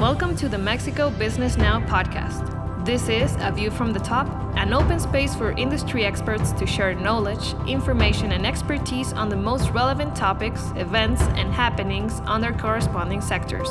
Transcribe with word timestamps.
Welcome 0.00 0.34
to 0.36 0.48
the 0.48 0.56
Mexico 0.56 1.10
Business 1.10 1.58
Now 1.58 1.78
podcast. 1.80 2.86
This 2.86 3.10
is 3.10 3.36
A 3.40 3.52
View 3.52 3.70
from 3.70 3.92
the 3.92 3.98
Top, 3.98 4.26
an 4.56 4.72
open 4.72 4.98
space 4.98 5.34
for 5.34 5.50
industry 5.58 6.06
experts 6.06 6.52
to 6.52 6.66
share 6.66 6.94
knowledge, 6.94 7.54
information, 7.68 8.32
and 8.32 8.46
expertise 8.46 9.12
on 9.12 9.28
the 9.28 9.36
most 9.36 9.68
relevant 9.72 10.16
topics, 10.16 10.72
events, 10.76 11.20
and 11.20 11.52
happenings 11.52 12.20
on 12.20 12.40
their 12.40 12.54
corresponding 12.54 13.20
sectors. 13.20 13.68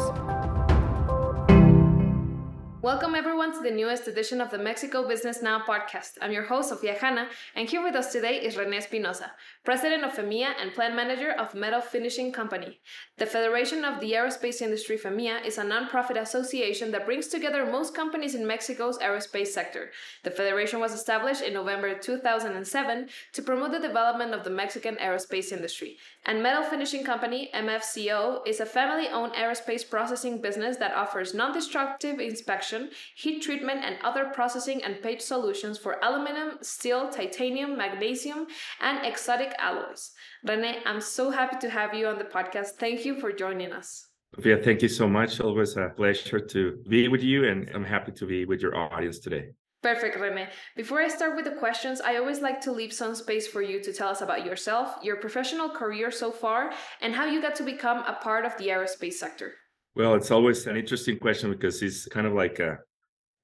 Welcome 2.83 3.15
everyone 3.15 3.38
to 3.53 3.63
the 3.63 3.71
newest 3.71 4.07
edition 4.07 4.41
of 4.41 4.51
the 4.51 4.57
Mexico 4.59 5.07
Business 5.07 5.41
Now 5.41 5.59
podcast. 5.59 6.19
I'm 6.21 6.31
your 6.31 6.43
host, 6.43 6.69
Sofia 6.69 6.93
Hanna, 6.93 7.29
and 7.55 7.67
here 7.67 7.81
with 7.81 7.95
us 7.95 8.11
today 8.11 8.35
is 8.35 8.57
Rene 8.57 8.77
Espinosa, 8.77 9.31
President 9.63 10.03
of 10.03 10.11
FEMIA 10.11 10.53
and 10.61 10.71
Plant 10.73 10.95
Manager 10.95 11.31
of 11.31 11.55
Metal 11.55 11.81
Finishing 11.81 12.31
Company. 12.31 12.79
The 13.17 13.25
Federation 13.25 13.83
of 13.83 14.01
the 14.01 14.11
Aerospace 14.11 14.61
Industry, 14.61 14.99
FEMIA, 14.99 15.43
is 15.43 15.57
a 15.57 15.63
nonprofit 15.63 16.21
association 16.21 16.91
that 16.91 17.07
brings 17.07 17.27
together 17.27 17.65
most 17.65 17.95
companies 17.95 18.35
in 18.35 18.45
Mexico's 18.45 18.99
aerospace 18.99 19.47
sector. 19.47 19.89
The 20.23 20.31
federation 20.31 20.79
was 20.79 20.93
established 20.93 21.41
in 21.41 21.53
November 21.53 21.97
2007 21.97 23.09
to 23.33 23.41
promote 23.41 23.71
the 23.71 23.79
development 23.79 24.35
of 24.35 24.43
the 24.43 24.51
Mexican 24.51 24.95
aerospace 24.97 25.51
industry. 25.51 25.97
And 26.27 26.43
Metal 26.43 26.63
Finishing 26.63 27.03
Company, 27.03 27.49
MFCO, 27.55 28.47
is 28.47 28.59
a 28.59 28.65
family 28.65 29.07
owned 29.07 29.33
aerospace 29.33 29.89
processing 29.89 30.39
business 30.39 30.77
that 30.77 30.93
offers 30.93 31.33
non 31.33 31.51
destructive 31.51 32.19
inspection, 32.19 32.91
heat 33.15 33.38
treatment, 33.39 33.83
and 33.83 33.97
other 34.03 34.25
processing 34.33 34.83
and 34.83 35.01
paint 35.01 35.21
solutions 35.21 35.77
for 35.77 35.97
aluminum, 36.03 36.57
steel, 36.61 37.09
titanium, 37.09 37.77
magnesium, 37.77 38.47
and 38.81 39.05
exotic 39.05 39.53
alloys. 39.57 40.11
Rene, 40.47 40.79
I'm 40.85 41.01
so 41.01 41.29
happy 41.29 41.57
to 41.61 41.69
have 41.69 41.93
you 41.93 42.07
on 42.07 42.17
the 42.17 42.25
podcast. 42.25 42.77
Thank 42.79 43.05
you 43.05 43.19
for 43.19 43.31
joining 43.31 43.71
us. 43.71 44.07
Yeah, 44.43 44.57
thank 44.63 44.81
you 44.81 44.89
so 44.89 45.07
much. 45.07 45.39
Always 45.39 45.75
a 45.75 45.89
pleasure 45.95 46.39
to 46.39 46.83
be 46.87 47.07
with 47.07 47.23
you, 47.23 47.45
and 47.45 47.69
I'm 47.73 47.83
happy 47.83 48.11
to 48.11 48.25
be 48.25 48.45
with 48.45 48.61
your 48.61 48.75
audience 48.75 49.19
today. 49.19 49.49
Perfect, 49.81 50.19
Rene. 50.19 50.49
Before 50.75 50.99
I 50.99 51.07
start 51.07 51.37
with 51.37 51.45
the 51.45 51.51
questions, 51.51 52.01
I 52.01 52.17
always 52.17 52.41
like 52.41 52.59
to 52.61 52.71
leave 52.71 52.91
some 52.91 53.15
space 53.15 53.47
for 53.47 53.61
you 53.61 53.81
to 53.81 53.93
tell 53.93 54.09
us 54.09 54.21
about 54.21 54.45
yourself, 54.45 54.97
your 55.01 55.15
professional 55.15 55.69
career 55.69 56.11
so 56.11 56.31
far, 56.31 56.73
and 57.01 57.15
how 57.15 57.25
you 57.25 57.41
got 57.41 57.55
to 57.55 57.63
become 57.63 57.99
a 57.99 58.13
part 58.21 58.45
of 58.45 58.57
the 58.57 58.67
aerospace 58.67 59.13
sector. 59.13 59.53
Well, 59.95 60.15
it's 60.15 60.31
always 60.31 60.67
an 60.67 60.75
interesting 60.75 61.17
question 61.17 61.51
because 61.51 61.81
it's 61.81 62.05
kind 62.07 62.27
of 62.27 62.33
like 62.33 62.59
a, 62.59 62.79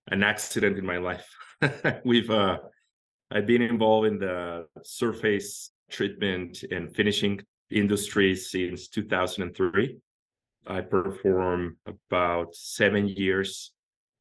an 0.10 0.24
accident 0.24 0.78
in 0.78 0.86
my 0.86 0.98
life. 0.98 1.28
We've 2.06 2.30
uh, 2.30 2.58
I've 3.32 3.48
been 3.48 3.62
involved 3.62 4.08
in 4.08 4.20
the 4.20 4.68
surface 4.84 5.72
treatment 5.90 6.64
and 6.72 6.94
finishing 6.96 7.42
industry 7.72 8.36
since 8.36 8.88
2003. 8.88 9.98
I 10.68 10.82
perform 10.82 11.78
about 11.86 12.56
seven 12.56 13.08
years 13.08 13.72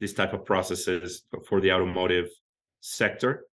this 0.01 0.13
type 0.13 0.33
of 0.35 0.45
processes 0.45 1.23
for 1.49 1.61
the 1.61 1.73
automotive 1.73 2.29
sector. 2.81 3.47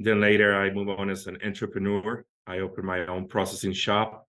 Then 0.00 0.20
later, 0.20 0.54
I 0.60 0.70
move 0.70 0.88
on 0.88 1.10
as 1.10 1.26
an 1.26 1.38
entrepreneur. 1.44 2.24
I 2.46 2.58
open 2.58 2.84
my 2.84 3.06
own 3.06 3.28
processing 3.28 3.72
shop, 3.72 4.26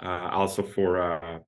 uh, 0.00 0.28
also 0.32 0.62
for 0.62 1.02
uh, 1.02 1.38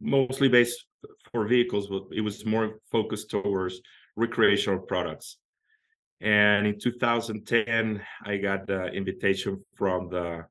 mostly 0.00 0.48
based 0.48 0.86
for 1.30 1.46
vehicles, 1.46 1.88
but 1.88 2.04
it 2.12 2.22
was 2.22 2.46
more 2.46 2.80
focused 2.90 3.30
towards 3.30 3.80
recreational 4.16 4.80
products. 4.80 5.36
And 6.20 6.66
in 6.66 6.80
2010, 6.80 8.02
I 8.24 8.36
got 8.38 8.66
the 8.66 8.86
invitation 8.86 9.62
from 9.76 10.08
the 10.08 10.46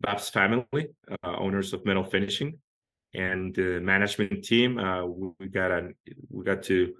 Babs 0.00 0.28
family, 0.28 0.88
uh, 1.22 1.36
owners 1.36 1.72
of 1.72 1.84
Metal 1.84 2.04
Finishing, 2.04 2.58
and 3.14 3.54
the 3.54 3.80
management 3.80 4.44
team. 4.44 4.78
Uh, 4.78 5.06
we 5.06 5.48
got 5.48 5.70
a, 5.70 5.88
we 6.30 6.44
got 6.44 6.62
to 6.64 6.94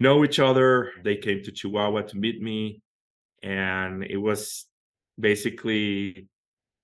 know 0.00 0.24
each 0.24 0.38
other. 0.38 0.92
They 1.04 1.16
came 1.16 1.42
to 1.42 1.52
Chihuahua 1.52 2.02
to 2.02 2.16
meet 2.16 2.40
me, 2.42 2.82
and 3.42 4.04
it 4.04 4.16
was 4.16 4.66
basically 5.18 6.28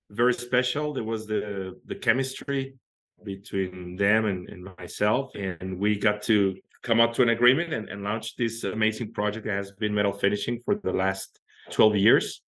very 0.09 0.33
special. 0.33 0.93
There 0.93 1.03
was 1.03 1.27
the 1.27 1.79
the 1.85 1.95
chemistry 1.95 2.75
between 3.23 3.95
them 3.95 4.25
and, 4.25 4.49
and 4.49 4.69
myself, 4.77 5.35
and 5.35 5.79
we 5.79 5.97
got 5.97 6.21
to 6.23 6.55
come 6.83 6.99
up 6.99 7.13
to 7.13 7.21
an 7.21 7.29
agreement 7.29 7.73
and, 7.73 7.89
and 7.89 8.03
launch 8.03 8.35
this 8.35 8.63
amazing 8.63 9.13
project 9.13 9.45
that 9.45 9.55
has 9.55 9.71
been 9.71 9.93
metal 9.93 10.13
finishing 10.13 10.61
for 10.63 10.75
the 10.75 10.93
last 10.93 11.39
12 11.71 11.95
years. 11.97 12.41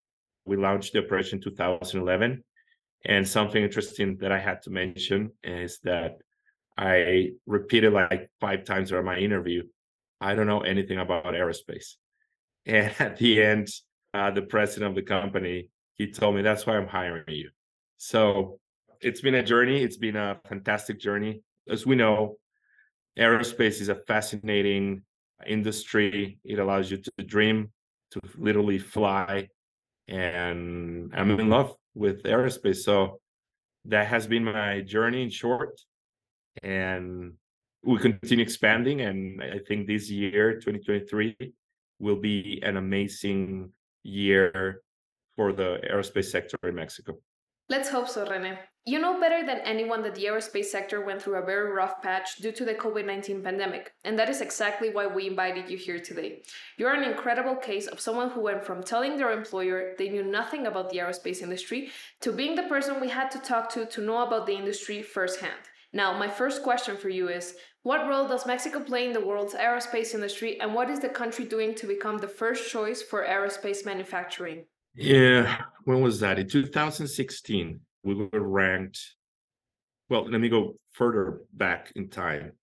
We 0.46 0.58
launched 0.58 0.94
the 0.94 1.04
operation 1.04 1.42
2011. 1.42 2.44
And 3.06 3.28
something 3.28 3.64
interesting 3.64 4.18
that 4.22 4.32
I 4.32 4.40
had 4.40 4.62
to 4.64 4.70
mention 4.70 5.32
is 5.44 5.80
that 5.84 6.18
I 6.78 7.32
repeated 7.46 7.94
like 7.94 8.30
five 8.40 8.64
times 8.64 8.90
during 8.90 9.06
my 9.06 9.18
interview 9.18 9.64
I 10.22 10.36
don't 10.36 10.48
know 10.48 10.62
anything 10.62 11.00
about 11.00 11.26
aerospace. 11.26 11.96
And 12.68 12.94
at 13.00 13.18
the 13.18 13.42
end, 13.42 13.70
uh, 14.14 14.30
the 14.30 14.44
president 14.44 14.92
of 14.92 14.96
the 14.96 15.02
company, 15.02 15.70
he 15.96 16.12
told 16.12 16.36
me, 16.36 16.44
that's 16.44 16.68
why 16.68 16.78
I'm 16.78 16.88
hiring 16.88 17.24
you. 17.28 17.50
So 17.98 18.60
it's 19.02 19.20
been 19.20 19.34
a 19.34 19.42
journey. 19.42 19.82
It's 19.82 19.98
been 19.98 20.16
a 20.16 20.40
fantastic 20.48 21.00
journey. 21.00 21.42
As 21.68 21.88
we 21.88 21.96
know, 21.96 22.38
aerospace 23.18 23.82
is 23.82 23.90
a 23.90 23.96
fascinating 23.96 25.04
uh, 25.40 25.46
industry. 25.48 26.40
It 26.44 26.60
allows 26.60 26.92
you 26.92 26.98
to 26.98 27.12
dream, 27.26 27.72
to 28.12 28.22
literally 28.38 28.80
fly. 28.80 29.48
And 30.08 31.12
I'm 31.16 31.32
in 31.40 31.50
love 31.50 31.76
with 31.94 32.24
aerospace. 32.24 32.78
So 32.78 33.20
that 33.86 34.08
has 34.08 34.28
been 34.28 34.44
my 34.44 34.82
journey 34.82 35.24
in 35.24 35.30
short. 35.30 35.80
And 36.64 37.34
we 37.84 37.98
continue 37.98 38.44
expanding 38.44 39.02
and 39.02 39.42
i 39.42 39.60
think 39.68 39.88
this 39.88 40.10
year 40.10 40.54
2023 40.54 41.36
will 42.00 42.16
be 42.16 42.62
an 42.64 42.78
amazing 42.78 43.70
year 44.04 44.82
for 45.36 45.52
the 45.52 45.80
aerospace 45.92 46.26
sector 46.26 46.58
in 46.64 46.76
mexico 46.76 47.18
let's 47.72 47.88
hope 47.88 48.10
so 48.10 48.30
rene. 48.30 48.60
You 48.84 49.00
know 49.00 49.18
better 49.18 49.46
than 49.46 49.60
anyone 49.60 50.02
that 50.04 50.16
the 50.16 50.26
aerospace 50.26 50.66
sector 50.66 51.00
went 51.06 51.22
through 51.22 51.42
a 51.42 51.46
very 51.46 51.72
rough 51.72 52.02
patch 52.02 52.36
due 52.44 52.52
to 52.52 52.66
the 52.66 52.74
covid-19 52.74 53.42
pandemic 53.46 53.94
and 54.04 54.20
that 54.20 54.28
is 54.28 54.42
exactly 54.42 54.90
why 54.90 55.08
we 55.08 55.28
invited 55.28 55.70
you 55.70 55.78
here 55.78 56.00
today. 56.00 56.42
You're 56.78 56.94
an 56.94 57.10
incredible 57.10 57.56
case 57.56 57.88
of 57.88 58.02
someone 58.02 58.32
who 58.32 58.42
went 58.42 58.66
from 58.66 58.84
telling 58.84 59.16
their 59.16 59.32
employer 59.32 59.94
they 59.98 60.10
knew 60.10 60.26
nothing 60.26 60.68
about 60.68 60.90
the 60.90 60.98
aerospace 60.98 61.42
industry 61.42 61.92
to 62.20 62.34
being 62.34 62.56
the 62.56 62.72
person 62.74 63.00
we 63.00 63.08
had 63.08 63.32
to 63.32 63.40
talk 63.40 63.70
to 63.70 63.86
to 63.86 64.02
know 64.02 64.22
about 64.28 64.48
the 64.48 64.58
industry 64.62 65.02
firsthand. 65.02 65.64
Now, 65.94 66.10
my 66.24 66.28
first 66.28 66.64
question 66.64 66.98
for 66.98 67.08
you 67.18 67.30
is 67.30 67.56
What 67.84 68.06
role 68.10 68.28
does 68.28 68.46
Mexico 68.46 68.82
play 68.82 69.06
in 69.06 69.14
the 69.14 69.26
world's 69.30 69.54
aerospace 69.54 70.14
industry, 70.14 70.60
and 70.60 70.74
what 70.76 70.90
is 70.90 71.00
the 71.00 71.18
country 71.22 71.46
doing 71.46 71.74
to 71.76 71.88
become 71.88 72.18
the 72.18 72.36
first 72.42 72.70
choice 72.70 73.02
for 73.02 73.26
aerospace 73.26 73.86
manufacturing? 73.86 74.66
Yeah, 74.94 75.58
when 75.86 76.02
was 76.02 76.20
that? 76.20 76.40
In 76.40 76.50
2016, 76.50 77.80
we 78.04 78.14
were 78.14 78.30
ranked. 78.34 79.16
Well, 80.10 80.26
let 80.30 80.42
me 80.42 80.50
go 80.50 80.76
further 80.92 81.42
back 81.54 81.92
in 81.96 82.10
time. 82.10 82.54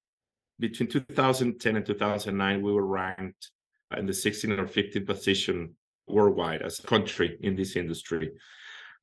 Between 0.58 0.88
2010 0.88 1.76
and 1.76 1.86
2009, 1.86 2.62
we 2.62 2.72
were 2.72 2.86
ranked 2.86 3.50
in 3.96 4.06
the 4.06 4.12
16th 4.12 4.58
or 4.58 4.66
15th 4.66 5.06
position 5.06 5.74
worldwide 6.06 6.62
as 6.62 6.80
a 6.80 6.82
country 6.82 7.38
in 7.40 7.56
this 7.56 7.76
industry. 7.76 8.32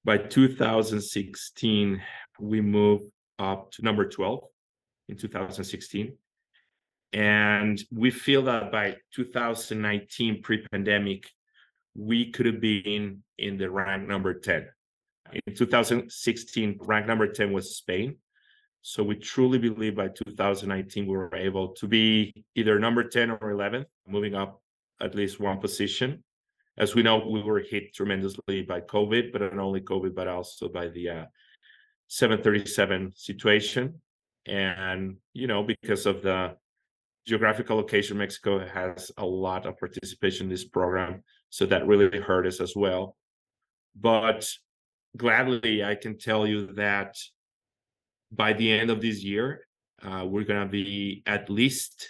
By 0.03 0.17
2016, 0.17 2.01
we 2.39 2.61
moved 2.61 3.05
up 3.39 3.71
to 3.71 3.81
number 3.81 4.07
12 4.07 4.43
in 5.09 5.17
2016. 5.17 6.15
And 7.13 7.81
we 7.91 8.11
feel 8.11 8.43
that 8.43 8.71
by 8.71 8.97
2019, 9.13 10.41
pre 10.41 10.67
pandemic, 10.67 11.29
we 11.95 12.31
could 12.31 12.45
have 12.45 12.61
been 12.61 13.23
in 13.37 13.57
the 13.57 13.69
rank 13.69 14.07
number 14.07 14.33
10. 14.33 14.67
In 15.47 15.55
2016, 15.55 16.77
rank 16.81 17.07
number 17.07 17.27
10 17.27 17.51
was 17.51 17.77
Spain. 17.77 18.17
So 18.81 19.01
we 19.03 19.15
truly 19.15 19.57
believe 19.57 19.95
by 19.95 20.09
2019, 20.09 21.07
we 21.07 21.17
were 21.17 21.35
able 21.35 21.69
to 21.69 21.87
be 21.87 22.45
either 22.53 22.77
number 22.77 23.03
10 23.03 23.31
or 23.31 23.49
11, 23.49 23.85
moving 24.07 24.35
up 24.35 24.61
at 25.01 25.15
least 25.15 25.39
one 25.39 25.59
position. 25.59 26.23
As 26.77 26.93
we 26.93 27.01
know, 27.01 27.25
we 27.25 27.41
were 27.41 27.61
hit 27.61 27.93
tremendously 27.95 28.61
by 28.61 28.81
COVID, 28.81 29.31
but 29.31 29.41
not 29.41 29.57
only 29.57 29.81
COVID, 29.81 30.13
but 30.13 30.27
also 30.27 30.69
by 30.69 30.89
the 30.89 31.09
uh, 31.09 31.25
737 32.09 33.13
situation. 33.15 34.01
And, 34.45 35.17
you 35.33 35.47
know, 35.47 35.63
because 35.63 36.05
of 36.05 36.21
the 36.21 36.55
geographical 37.25 37.77
location, 37.77 38.17
Mexico 38.17 38.59
has 38.67 39.11
a 39.17 39.25
lot 39.25 39.65
of 39.65 39.79
participation 39.79 40.45
in 40.45 40.51
this 40.51 40.65
program. 40.65 41.23
So 41.55 41.65
that 41.67 41.87
really 41.87 42.19
hurt 42.19 42.45
us 42.45 42.59
as 42.59 42.75
well. 42.75 43.15
But 43.95 44.45
gladly, 45.15 45.85
I 45.85 45.95
can 45.95 46.17
tell 46.17 46.45
you 46.45 46.67
that 46.73 47.15
by 48.29 48.51
the 48.51 48.69
end 48.69 48.89
of 48.89 48.99
this 48.99 49.23
year, 49.23 49.65
uh, 50.03 50.25
we're 50.27 50.43
going 50.43 50.67
to 50.67 50.69
be 50.69 51.23
at 51.25 51.49
least 51.49 52.09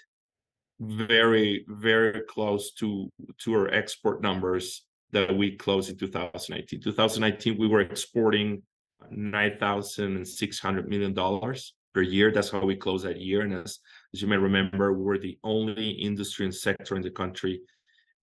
very, 0.80 1.64
very 1.68 2.22
close 2.22 2.72
to, 2.80 3.08
to 3.42 3.54
our 3.54 3.68
export 3.68 4.24
numbers 4.24 4.84
that 5.12 5.38
we 5.38 5.56
closed 5.58 5.92
in 5.92 5.98
2019. 6.00 6.82
2019, 6.82 7.56
we 7.60 7.68
were 7.68 7.82
exporting 7.82 8.64
nine 9.12 9.58
thousand 9.60 10.16
and 10.16 10.28
six 10.28 10.58
hundred 10.58 10.90
million 10.90 11.14
dollars 11.14 11.76
per 11.94 12.02
year. 12.02 12.32
That's 12.32 12.50
how 12.50 12.66
we 12.66 12.76
closed 12.76 13.06
that 13.06 13.22
year. 13.22 13.42
And 13.42 13.54
as 13.54 13.78
As 14.12 14.24
you 14.24 14.28
may 14.28 14.38
remember, 14.38 14.92
we 14.92 15.04
were 15.04 15.20
the 15.20 15.38
only 15.44 15.92
industry 15.92 16.48
and 16.48 16.56
sector 16.56 16.96
in 16.96 17.04
the 17.04 17.12
country 17.12 17.62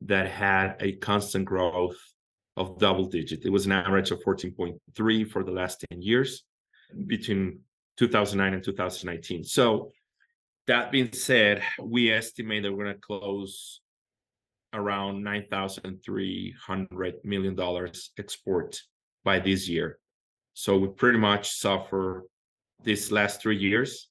that 0.06 0.28
had 0.28 0.76
a 0.80 0.92
constant 0.92 1.44
growth 1.44 1.96
of 2.56 2.78
double 2.78 3.06
digit. 3.06 3.44
It 3.44 3.50
was 3.50 3.66
an 3.66 3.72
average 3.72 4.10
of 4.10 4.22
14.3 4.22 5.30
for 5.30 5.44
the 5.44 5.50
last 5.50 5.84
10 5.90 6.02
years 6.02 6.44
between 7.06 7.60
2009 7.98 8.54
and 8.54 8.64
2019. 8.64 9.44
So 9.44 9.92
that 10.66 10.92
being 10.92 11.12
said, 11.12 11.62
we 11.80 12.12
estimate 12.12 12.62
that 12.62 12.72
we're 12.72 12.84
going 12.84 12.96
to 12.96 13.00
close 13.00 13.80
around 14.74 15.22
9,300 15.22 17.14
million 17.24 17.54
dollars 17.54 18.10
export 18.18 18.80
by 19.24 19.38
this 19.38 19.68
year. 19.68 19.98
So 20.54 20.78
we 20.78 20.88
pretty 20.88 21.18
much 21.18 21.50
suffer 21.50 22.24
these 22.82 23.12
last 23.12 23.40
three 23.40 23.56
years, 23.56 24.08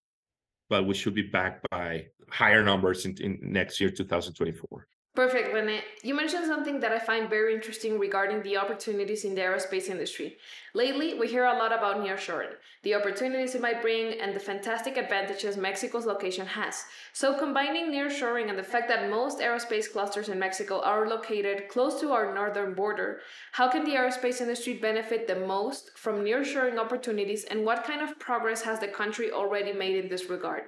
but 0.69 0.85
we 0.85 0.93
should 0.93 1.13
be 1.13 1.23
back 1.23 1.61
by 1.69 2.07
higher 2.29 2.63
numbers 2.63 3.05
in, 3.05 3.15
in 3.21 3.39
next 3.41 3.79
year, 3.79 3.89
2024. 3.89 4.87
Perfect, 5.13 5.53
Rene. 5.53 5.81
You 6.03 6.15
mentioned 6.15 6.45
something 6.45 6.79
that 6.79 6.93
I 6.93 6.99
find 6.99 7.29
very 7.29 7.53
interesting 7.53 7.99
regarding 7.99 8.43
the 8.43 8.55
opportunities 8.55 9.25
in 9.25 9.35
the 9.35 9.41
aerospace 9.41 9.89
industry. 9.89 10.37
Lately, 10.73 11.15
we 11.15 11.27
hear 11.27 11.43
a 11.43 11.57
lot 11.57 11.73
about 11.73 11.97
nearshoring, 11.97 12.53
the 12.83 12.95
opportunities 12.95 13.53
it 13.53 13.61
might 13.61 13.81
bring, 13.81 14.21
and 14.21 14.33
the 14.33 14.39
fantastic 14.39 14.95
advantages 14.95 15.57
Mexico's 15.57 16.05
location 16.05 16.45
has. 16.45 16.85
So, 17.11 17.37
combining 17.37 17.91
nearshoring 17.91 18.47
and 18.47 18.57
the 18.57 18.63
fact 18.63 18.87
that 18.87 19.09
most 19.09 19.39
aerospace 19.39 19.91
clusters 19.91 20.29
in 20.29 20.39
Mexico 20.39 20.79
are 20.79 21.09
located 21.09 21.67
close 21.67 21.99
to 21.99 22.13
our 22.13 22.33
northern 22.33 22.73
border, 22.73 23.19
how 23.51 23.69
can 23.69 23.83
the 23.83 23.95
aerospace 23.95 24.39
industry 24.39 24.75
benefit 24.75 25.27
the 25.27 25.35
most 25.35 25.91
from 25.97 26.23
nearshoring 26.23 26.77
opportunities, 26.77 27.43
and 27.43 27.65
what 27.65 27.83
kind 27.83 28.01
of 28.01 28.17
progress 28.17 28.61
has 28.61 28.79
the 28.79 28.87
country 28.87 29.29
already 29.29 29.73
made 29.73 30.01
in 30.01 30.09
this 30.09 30.29
regard? 30.29 30.63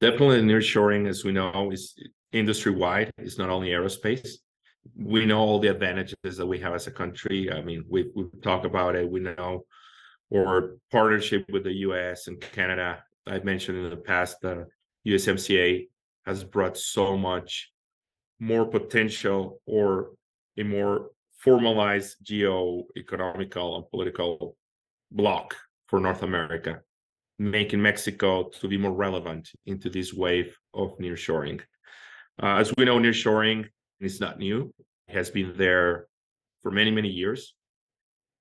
Definitely, 0.00 0.42
nearshoring, 0.42 1.08
as 1.08 1.24
we 1.24 1.32
know, 1.32 1.72
is 1.72 1.96
industry 2.32 2.72
wide. 2.72 3.10
It's 3.18 3.38
not 3.38 3.50
only 3.50 3.70
aerospace. 3.70 4.28
We 4.96 5.26
know 5.26 5.38
all 5.38 5.58
the 5.58 5.68
advantages 5.68 6.36
that 6.36 6.46
we 6.46 6.58
have 6.60 6.74
as 6.74 6.86
a 6.86 6.90
country. 6.90 7.50
I 7.52 7.60
mean, 7.62 7.84
we 7.88 8.10
we 8.14 8.24
talk 8.42 8.64
about 8.64 8.96
it. 8.96 9.08
We 9.08 9.20
know 9.20 9.64
our 10.34 10.76
partnership 10.90 11.44
with 11.50 11.64
the 11.64 11.72
U.S. 11.88 12.26
and 12.26 12.40
Canada. 12.40 13.02
I've 13.26 13.44
mentioned 13.44 13.78
in 13.78 13.90
the 13.90 13.96
past 13.96 14.40
the 14.40 14.66
USMCA 15.06 15.88
has 16.26 16.44
brought 16.44 16.76
so 16.76 17.16
much 17.16 17.70
more 18.40 18.66
potential 18.66 19.60
or 19.66 20.10
a 20.58 20.62
more 20.62 21.10
formalized 21.38 22.16
geo-economical 22.22 23.76
and 23.76 23.90
political 23.90 24.56
block 25.10 25.54
for 25.86 26.00
North 26.00 26.22
America, 26.22 26.80
making 27.38 27.80
Mexico 27.80 28.50
to 28.60 28.68
be 28.68 28.76
more 28.76 28.92
relevant 28.92 29.48
into 29.66 29.88
this 29.88 30.12
wave 30.12 30.56
of 30.74 30.98
nearshoring. 30.98 31.60
Uh, 32.40 32.56
as 32.56 32.72
we 32.76 32.84
know, 32.84 32.98
nearshoring 32.98 33.66
is 34.00 34.20
not 34.20 34.38
new; 34.38 34.72
it 35.08 35.14
has 35.14 35.30
been 35.30 35.52
there 35.56 36.06
for 36.62 36.70
many, 36.70 36.90
many 36.90 37.08
years. 37.08 37.54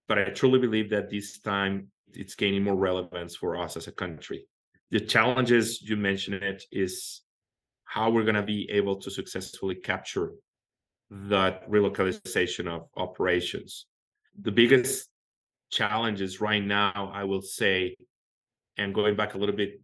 But 0.08 0.20
I 0.20 0.26
truly 0.26 0.60
believe 0.60 0.90
that 0.92 1.10
this 1.10 1.40
time 1.40 1.88
it's 2.14 2.36
gaining 2.36 2.64
more 2.64 2.76
relevance 2.76 3.36
for 3.36 3.58
us 3.58 3.76
as 3.76 3.88
a 3.88 3.92
country. 3.92 4.48
The 4.92 5.00
challenges 5.00 5.82
you 5.82 5.98
mentioned 5.98 6.36
it 6.44 6.64
is 6.72 7.22
how 7.84 8.10
we're 8.10 8.24
going 8.24 8.36
to 8.36 8.44
be 8.44 8.70
able 8.72 8.98
to 9.02 9.12
successfully 9.12 9.76
capture 9.76 10.32
that 11.10 11.70
relocalization 11.70 12.68
of 12.68 12.88
operations. 12.96 13.86
The 14.42 14.52
biggest 14.52 15.10
challenges 15.72 16.40
right 16.40 16.64
now, 16.64 17.12
I 17.14 17.24
will 17.24 17.42
say, 17.42 17.98
and 18.78 18.94
going 18.94 19.16
back 19.16 19.34
a 19.34 19.38
little 19.38 19.56
bit 19.56 19.82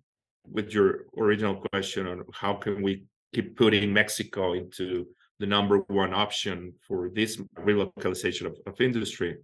with 0.49 0.73
your 0.73 1.05
original 1.17 1.55
question 1.71 2.07
on 2.07 2.23
how 2.33 2.53
can 2.53 2.81
we 2.81 3.05
keep 3.33 3.57
putting 3.57 3.91
Mexico 3.91 4.53
into 4.53 5.07
the 5.39 5.45
number 5.45 5.79
one 5.87 6.13
option 6.13 6.73
for 6.87 7.09
this 7.09 7.37
relocalization 7.57 8.45
of, 8.45 8.55
of 8.65 8.79
industry, 8.79 9.37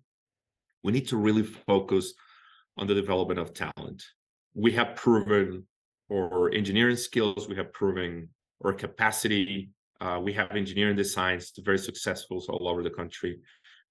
we 0.84 0.92
need 0.92 1.08
to 1.08 1.18
really 1.18 1.44
focus 1.44 2.14
on 2.78 2.88
the 2.88 2.94
development 2.94 3.40
of 3.40 3.54
talent. 3.54 4.04
We 4.54 4.72
have 4.74 4.96
proven 4.96 5.66
our 6.12 6.52
engineering 6.52 6.96
skills, 6.96 7.50
we 7.50 7.56
have 7.56 7.74
proven 7.74 8.30
our 8.64 8.74
capacity. 8.74 9.72
Uh, 10.02 10.20
we 10.24 10.32
have 10.32 10.52
engineering 10.52 10.96
designs 10.96 11.52
very 11.60 11.78
successful 11.78 12.42
all 12.48 12.70
over 12.70 12.84
the 12.84 12.90
country. 12.90 13.40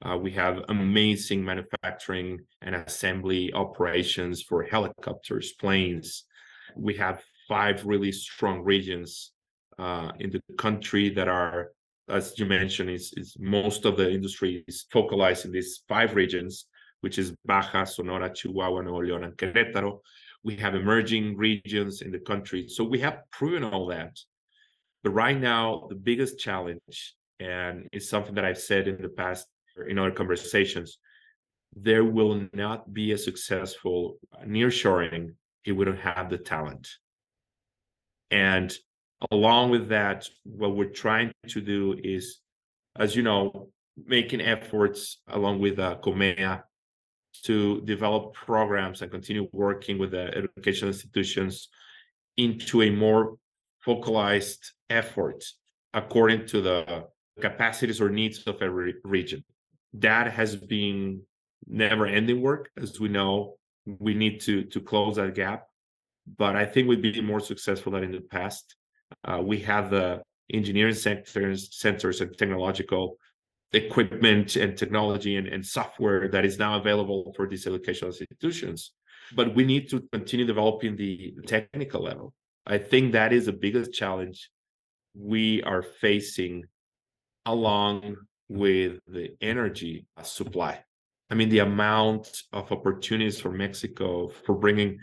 Uh, 0.02 0.16
we 0.16 0.30
have 0.30 0.64
amazing 0.68 1.44
manufacturing 1.44 2.38
and 2.62 2.74
assembly 2.74 3.52
operations 3.52 4.42
for 4.42 4.62
helicopters, 4.62 5.52
planes. 5.52 6.24
We 6.76 6.94
have 6.94 7.22
five 7.46 7.84
really 7.84 8.12
strong 8.12 8.62
regions 8.62 9.32
uh, 9.78 10.12
in 10.18 10.30
the 10.30 10.42
country 10.56 11.08
that 11.10 11.28
are, 11.28 11.70
as 12.08 12.38
you 12.38 12.46
mentioned, 12.46 12.90
is, 12.90 13.12
is 13.16 13.36
most 13.38 13.84
of 13.84 13.96
the 13.96 14.10
industry 14.10 14.64
is 14.66 14.86
focalized 14.90 15.44
in 15.44 15.52
these 15.52 15.82
five 15.88 16.14
regions, 16.14 16.66
which 17.00 17.18
is 17.18 17.34
Baja, 17.44 17.84
Sonora, 17.84 18.32
Chihuahua, 18.32 18.82
Nuevo 18.82 19.02
León, 19.02 19.24
and 19.24 19.36
Querétaro. 19.36 20.00
We 20.42 20.56
have 20.56 20.74
emerging 20.74 21.36
regions 21.36 22.02
in 22.02 22.10
the 22.10 22.18
country. 22.18 22.68
So 22.68 22.84
we 22.84 22.98
have 23.00 23.22
proven 23.30 23.64
all 23.64 23.86
that. 23.86 24.18
But 25.04 25.10
right 25.10 25.38
now, 25.38 25.86
the 25.88 25.94
biggest 25.94 26.38
challenge, 26.38 27.14
and 27.38 27.88
it's 27.92 28.08
something 28.08 28.34
that 28.34 28.44
I've 28.44 28.58
said 28.58 28.88
in 28.88 29.00
the 29.00 29.08
past 29.08 29.46
in 29.88 29.98
other 29.98 30.10
conversations, 30.10 30.98
there 31.74 32.04
will 32.04 32.48
not 32.52 32.92
be 32.92 33.12
a 33.12 33.18
successful 33.18 34.18
nearshoring 34.44 35.34
if 35.64 35.76
we 35.76 35.84
don't 35.84 35.98
have 35.98 36.30
the 36.30 36.38
talent. 36.38 36.88
And 38.30 38.76
along 39.30 39.70
with 39.70 39.88
that, 39.88 40.28
what 40.44 40.76
we're 40.76 40.90
trying 40.90 41.32
to 41.48 41.60
do 41.60 41.98
is, 42.02 42.38
as 42.96 43.16
you 43.16 43.22
know, 43.22 43.70
making 44.06 44.40
efforts 44.40 45.20
along 45.28 45.60
with 45.60 45.78
uh, 45.78 45.96
Comea 46.02 46.62
to 47.44 47.80
develop 47.82 48.34
programs 48.34 49.02
and 49.02 49.10
continue 49.10 49.48
working 49.52 49.98
with 49.98 50.12
the 50.12 50.28
educational 50.36 50.88
institutions 50.88 51.68
into 52.36 52.82
a 52.82 52.90
more 52.90 53.36
focalized 53.80 54.72
effort 54.90 55.44
according 55.94 56.46
to 56.46 56.60
the 56.60 57.04
capacities 57.40 58.00
or 58.00 58.10
needs 58.10 58.42
of 58.46 58.60
every 58.62 58.94
region. 59.04 59.44
That 59.94 60.32
has 60.32 60.56
been 60.56 61.22
never 61.66 62.06
ending 62.06 62.40
work. 62.40 62.70
As 62.80 63.00
we 63.00 63.08
know, 63.08 63.56
we 63.86 64.14
need 64.14 64.40
to, 64.42 64.64
to 64.64 64.80
close 64.80 65.16
that 65.16 65.34
gap. 65.34 65.66
But 66.36 66.56
I 66.56 66.66
think 66.66 66.88
we've 66.88 67.00
been 67.00 67.24
more 67.24 67.40
successful 67.40 67.92
than 67.92 68.04
in 68.04 68.12
the 68.12 68.20
past. 68.20 68.76
Uh, 69.24 69.40
we 69.42 69.58
have 69.60 69.90
the 69.90 70.22
engineering 70.52 70.94
centers, 70.94 71.76
centers 71.76 72.20
and 72.20 72.36
technological 72.36 73.16
equipment 73.72 74.56
and 74.56 74.76
technology 74.76 75.36
and, 75.36 75.46
and 75.46 75.64
software 75.64 76.28
that 76.28 76.44
is 76.44 76.58
now 76.58 76.78
available 76.78 77.32
for 77.36 77.46
these 77.46 77.66
educational 77.66 78.10
institutions. 78.10 78.92
But 79.34 79.54
we 79.54 79.64
need 79.64 79.90
to 79.90 80.00
continue 80.10 80.46
developing 80.46 80.96
the 80.96 81.34
technical 81.46 82.02
level. 82.02 82.32
I 82.66 82.78
think 82.78 83.12
that 83.12 83.32
is 83.32 83.46
the 83.46 83.52
biggest 83.52 83.92
challenge 83.92 84.50
we 85.14 85.62
are 85.62 85.82
facing 85.82 86.64
along 87.44 88.16
with 88.48 89.00
the 89.06 89.34
energy 89.40 90.06
supply. 90.22 90.82
I 91.30 91.34
mean, 91.34 91.50
the 91.50 91.58
amount 91.58 92.42
of 92.52 92.72
opportunities 92.72 93.38
for 93.38 93.50
Mexico 93.50 94.28
for 94.28 94.54
bringing 94.54 94.98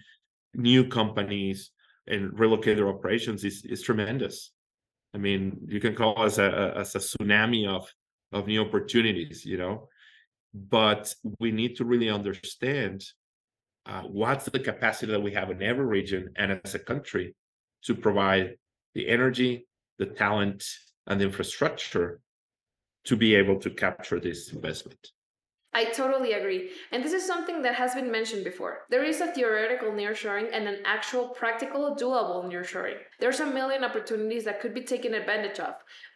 new 0.55 0.87
companies 0.87 1.71
and 2.07 2.37
relocate 2.39 2.77
their 2.77 2.89
operations 2.89 3.43
is, 3.43 3.65
is 3.65 3.81
tremendous. 3.81 4.51
I 5.13 5.17
mean, 5.17 5.59
you 5.67 5.79
can 5.79 5.95
call 5.95 6.21
us 6.21 6.37
a, 6.37 6.73
as 6.75 6.95
a 6.95 6.99
tsunami 6.99 7.67
of 7.67 7.91
of 8.31 8.47
new 8.47 8.61
opportunities, 8.61 9.45
you 9.45 9.57
know, 9.57 9.87
but 10.53 11.13
we 11.39 11.51
need 11.51 11.75
to 11.77 11.85
really 11.85 12.09
understand 12.09 13.03
uh, 13.85 14.01
what's 14.01 14.45
the 14.45 14.59
capacity 14.59 15.11
that 15.11 15.21
we 15.21 15.31
have 15.31 15.51
in 15.51 15.61
every 15.61 15.85
region 15.85 16.31
and 16.35 16.59
as 16.63 16.75
a 16.75 16.79
country 16.79 17.35
to 17.83 17.95
provide 17.95 18.55
the 18.93 19.07
energy, 19.07 19.67
the 19.99 20.05
talent, 20.05 20.65
and 21.07 21.21
the 21.21 21.25
infrastructure 21.25 22.19
to 23.05 23.15
be 23.15 23.35
able 23.35 23.59
to 23.59 23.69
capture 23.69 24.19
this 24.19 24.51
investment. 24.51 25.11
I 25.75 25.83
totally 25.83 26.31
agree. 26.31 26.69
And 26.93 27.03
this 27.03 27.11
is 27.11 27.27
something 27.27 27.61
that 27.63 27.75
has 27.75 27.93
been 27.93 28.09
mentioned 28.09 28.45
before. 28.45 28.85
There 28.89 29.03
is 29.03 29.19
a 29.19 29.27
theoretical 29.27 29.91
nearshoring 29.91 30.49
and 30.53 30.69
an 30.69 30.77
actual 30.85 31.27
practical 31.27 31.97
doable 31.99 32.49
nearshoring. 32.49 32.95
There's 33.19 33.41
a 33.41 33.45
million 33.45 33.83
opportunities 33.83 34.45
that 34.45 34.61
could 34.61 34.73
be 34.73 34.83
taken 34.83 35.13
advantage 35.13 35.59
of. 35.59 35.73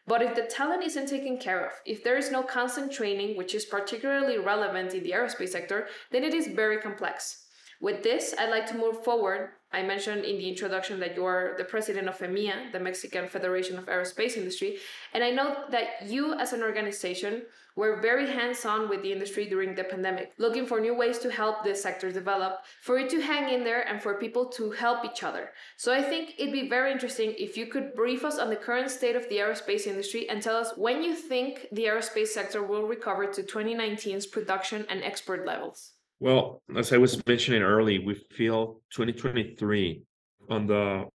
But 0.07 0.21
if 0.21 0.33
the 0.33 0.43
talent 0.43 0.85
isn't 0.85 1.09
taken 1.09 1.37
care 1.37 1.65
of, 1.65 1.73
if 1.85 2.05
there 2.05 2.15
is 2.15 2.31
no 2.31 2.41
constant 2.41 2.89
training, 2.89 3.35
which 3.35 3.53
is 3.53 3.65
particularly 3.65 4.37
relevant 4.37 4.93
in 4.93 5.03
the 5.03 5.11
aerospace 5.11 5.49
sector, 5.49 5.87
then 6.09 6.23
it 6.23 6.33
is 6.33 6.47
very 6.47 6.77
complex. 6.77 7.45
With 7.81 8.01
this, 8.01 8.33
I'd 8.39 8.51
like 8.51 8.65
to 8.67 8.77
move 8.77 9.03
forward 9.03 9.49
I 9.71 9.83
mentioned 9.83 10.25
in 10.25 10.37
the 10.37 10.49
introduction 10.49 10.99
that 10.99 11.15
you 11.15 11.25
are 11.25 11.53
the 11.57 11.63
president 11.63 12.07
of 12.07 12.17
FEMIA, 12.17 12.71
the 12.71 12.79
Mexican 12.79 13.27
Federation 13.27 13.77
of 13.77 13.85
Aerospace 13.85 14.35
Industry, 14.35 14.77
and 15.13 15.23
I 15.23 15.29
know 15.29 15.65
that 15.69 16.07
you 16.07 16.33
as 16.33 16.53
an 16.53 16.63
organization 16.63 17.43
were 17.75 18.01
very 18.01 18.29
hands-on 18.29 18.89
with 18.89 19.03
the 19.03 19.11
industry 19.11 19.45
during 19.45 19.75
the 19.75 19.83
pandemic, 19.83 20.33
looking 20.37 20.65
for 20.65 20.81
new 20.81 20.95
ways 20.95 21.19
to 21.19 21.31
help 21.31 21.63
this 21.63 21.81
sector 21.81 22.11
develop, 22.11 22.61
for 22.81 22.97
it 22.97 23.09
to 23.09 23.21
hang 23.21 23.53
in 23.53 23.63
there 23.63 23.87
and 23.87 24.01
for 24.01 24.15
people 24.15 24.47
to 24.47 24.71
help 24.71 25.05
each 25.05 25.23
other. 25.23 25.51
So 25.77 25.93
I 25.93 26.01
think 26.01 26.33
it'd 26.37 26.51
be 26.51 26.67
very 26.67 26.91
interesting 26.91 27.35
if 27.37 27.55
you 27.55 27.67
could 27.67 27.93
brief 27.93 28.25
us 28.25 28.39
on 28.39 28.49
the 28.49 28.55
current 28.55 28.89
state 28.89 29.15
of 29.15 29.29
the 29.29 29.37
aerospace 29.37 29.85
industry 29.87 30.27
and 30.29 30.41
tell 30.41 30.57
us 30.57 30.73
when 30.77 31.03
you 31.03 31.15
think 31.15 31.67
the 31.71 31.85
aerospace 31.85 32.29
sector 32.29 32.63
will 32.63 32.87
recover 32.87 33.27
to 33.27 33.43
2019's 33.43 34.25
production 34.25 34.85
and 34.89 35.03
export 35.03 35.45
levels. 35.45 35.93
Well, 36.21 36.61
as 36.75 36.91
I 36.91 36.97
was 36.97 37.25
mentioning 37.25 37.61
early, 37.61 37.99
we 37.99 38.13
feel 38.13 38.81
2023 38.91 40.03
on 40.49 40.67
the 40.67 41.05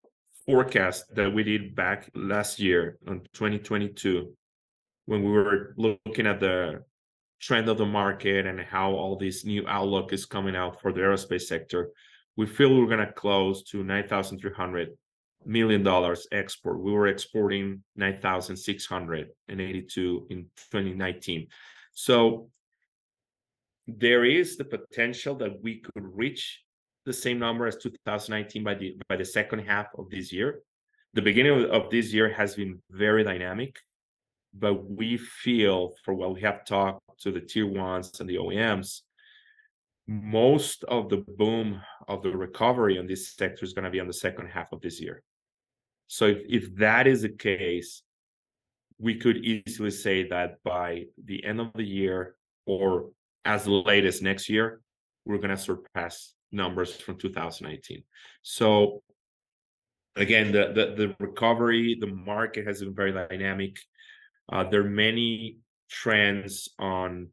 forecast 0.46 1.14
that 1.14 1.30
we 1.30 1.42
did 1.42 1.75
back 1.75 2.08
last 2.14 2.58
year 2.58 2.96
on 3.06 3.20
2022 3.34 4.34
when 5.06 5.23
we 5.23 5.30
were 5.30 5.75
looking 5.76 6.26
at 6.26 6.40
the 6.40 6.82
trend 7.38 7.68
of 7.68 7.76
the 7.76 7.84
market 7.84 8.46
and 8.46 8.58
how 8.61 8.92
all 8.92 9.18
this 9.18 9.44
new 9.44 9.68
outlook 9.68 10.14
is 10.14 10.25
coming 10.25 10.56
out 10.56 10.80
for 10.80 10.90
the 10.92 11.00
aerospace 11.00 11.42
sector, 11.42 11.90
we 12.37 12.46
feel 12.46 12.75
we're 12.75 12.87
going 12.87 13.06
to 13.06 13.12
close 13.12 13.62
to 13.64 13.84
9,300 13.84 14.88
million 15.44 15.82
dollars 15.82 16.26
export. 16.32 16.80
We 16.80 16.92
were 16.92 17.08
exporting 17.08 17.82
9,682 17.96 20.26
in 20.30 20.46
2019. 20.56 21.46
So 21.92 22.49
there 23.87 24.25
is 24.25 24.57
the 24.57 24.64
potential 24.64 25.35
that 25.37 25.62
we 25.62 25.81
could 25.81 26.05
reach 26.05 26.62
the 27.05 27.12
same 27.12 27.38
number 27.38 27.67
as 27.67 27.76
2019 27.76 28.64
by 28.64 28.75
the 28.75 28.97
by 29.09 29.17
the 29.17 29.25
second 29.25 29.61
half 29.61 29.87
of 29.99 30.09
this 30.11 30.33
year. 30.33 30.61
The 31.12 31.23
beginning 31.23 31.71
of, 31.71 31.91
this 31.91 32.12
year 32.12 32.33
has 32.33 32.57
been 32.57 32.83
very 32.91 33.23
dynamic, 33.23 33.79
but 34.53 34.91
we 34.91 35.17
feel 35.17 35.95
for 36.05 36.12
what 36.12 36.35
we 36.35 36.41
have 36.41 36.64
talked 36.64 37.00
to 37.21 37.31
the 37.31 37.41
tier 37.41 37.67
ones 37.67 38.19
and 38.19 38.29
the 38.29 38.37
OEMs, 38.37 39.03
most 40.09 40.83
of 40.85 41.09
the 41.09 41.19
boom 41.19 41.81
of 42.09 42.23
the 42.23 42.37
recovery 42.37 42.99
in 42.99 43.07
this 43.07 43.35
sector 43.35 43.64
is 43.64 43.73
going 43.73 43.85
to 43.85 43.91
be 43.91 44.00
on 44.00 44.09
the 44.09 44.12
second 44.12 44.49
half 44.49 44.73
of 44.73 44.81
this 44.81 45.00
year. 45.00 45.23
So 46.09 46.26
if, 46.26 46.38
if 46.49 46.76
that 46.76 47.07
is 47.07 47.23
the 47.23 47.31
case, 47.31 48.03
we 48.99 49.14
could 49.14 49.38
easily 49.38 49.91
say 49.91 50.29
that 50.29 50.62
by 50.64 51.05
the 51.25 51.45
end 51.45 51.61
of 51.61 51.73
the 51.75 51.85
year 51.85 52.35
or 52.67 53.11
as 53.44 53.66
late 53.66 54.04
as 54.04 54.22
next 54.22 54.48
year, 54.48 54.80
we're 55.24 55.38
going 55.38 55.50
to 55.50 55.56
surpass 55.56 56.34
numbers 56.52 56.94
from 56.94 57.18
2018. 57.18 58.02
So 58.42 59.02
again, 60.16 60.52
the, 60.52 60.72
the, 60.74 60.94
the 60.96 61.16
recovery, 61.18 61.96
the 62.00 62.06
market 62.06 62.66
has 62.66 62.80
been 62.80 62.94
very 62.94 63.12
dynamic. 63.12 63.76
Uh, 64.50 64.64
there 64.64 64.80
are 64.80 64.90
many 64.90 65.58
trends 65.90 66.68
on 66.78 67.28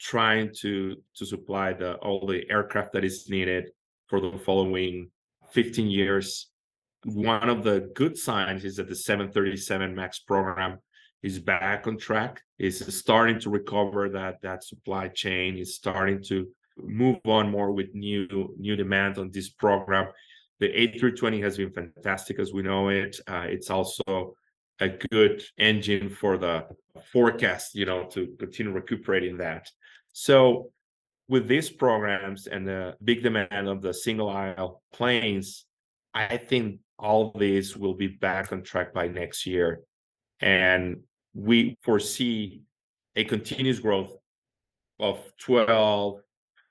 trying 0.00 0.50
to 0.60 0.96
to 1.14 1.24
supply 1.24 1.72
the 1.72 1.94
all 1.96 2.26
the 2.26 2.42
aircraft 2.50 2.92
that 2.92 3.04
is 3.04 3.28
needed 3.28 3.70
for 4.08 4.20
the 4.20 4.36
following 4.38 5.10
15 5.52 5.88
years. 5.88 6.48
One 7.04 7.48
of 7.48 7.62
the 7.62 7.90
good 7.94 8.16
signs 8.16 8.64
is 8.64 8.76
that 8.76 8.88
the 8.88 8.96
737 8.96 9.94
MAX 9.94 10.18
program 10.20 10.78
is 11.22 11.38
back 11.38 11.86
on 11.86 11.96
track 11.96 12.42
is 12.58 12.84
starting 12.96 13.38
to 13.40 13.50
recover 13.50 14.08
that 14.08 14.40
that 14.42 14.64
supply 14.64 15.08
chain 15.08 15.56
is 15.56 15.74
starting 15.74 16.22
to 16.22 16.48
move 16.78 17.18
on 17.26 17.50
more 17.50 17.72
with 17.72 17.94
new 17.94 18.54
new 18.58 18.76
demand 18.76 19.18
on 19.18 19.30
this 19.30 19.50
program. 19.50 20.08
The 20.60 20.68
a320 20.68 21.42
has 21.42 21.56
been 21.56 21.72
fantastic 21.72 22.38
as 22.38 22.52
we 22.52 22.62
know 22.62 22.88
it. 22.88 23.16
Uh, 23.26 23.46
it's 23.48 23.70
also 23.70 24.34
a 24.80 24.88
good 25.10 25.42
engine 25.58 26.08
for 26.08 26.36
the 26.38 26.66
forecast 27.12 27.74
you 27.74 27.86
know 27.86 28.04
to 28.04 28.34
continue 28.38 28.72
recuperating 28.72 29.36
that. 29.38 29.70
So 30.12 30.70
with 31.28 31.46
these 31.48 31.70
programs 31.70 32.46
and 32.46 32.66
the 32.66 32.94
big 33.02 33.22
demand 33.22 33.68
of 33.68 33.80
the 33.80 33.94
single 33.94 34.28
aisle 34.28 34.82
planes 34.92 35.64
i 36.14 36.36
think 36.36 36.80
all 37.02 37.32
these 37.36 37.76
will 37.76 37.94
be 37.94 38.06
back 38.06 38.52
on 38.52 38.62
track 38.62 38.94
by 38.94 39.08
next 39.08 39.44
year. 39.44 39.80
And 40.40 41.00
we 41.34 41.76
foresee 41.82 42.62
a 43.16 43.24
continuous 43.24 43.78
growth 43.78 44.16
of 45.00 45.18
12, 45.38 46.20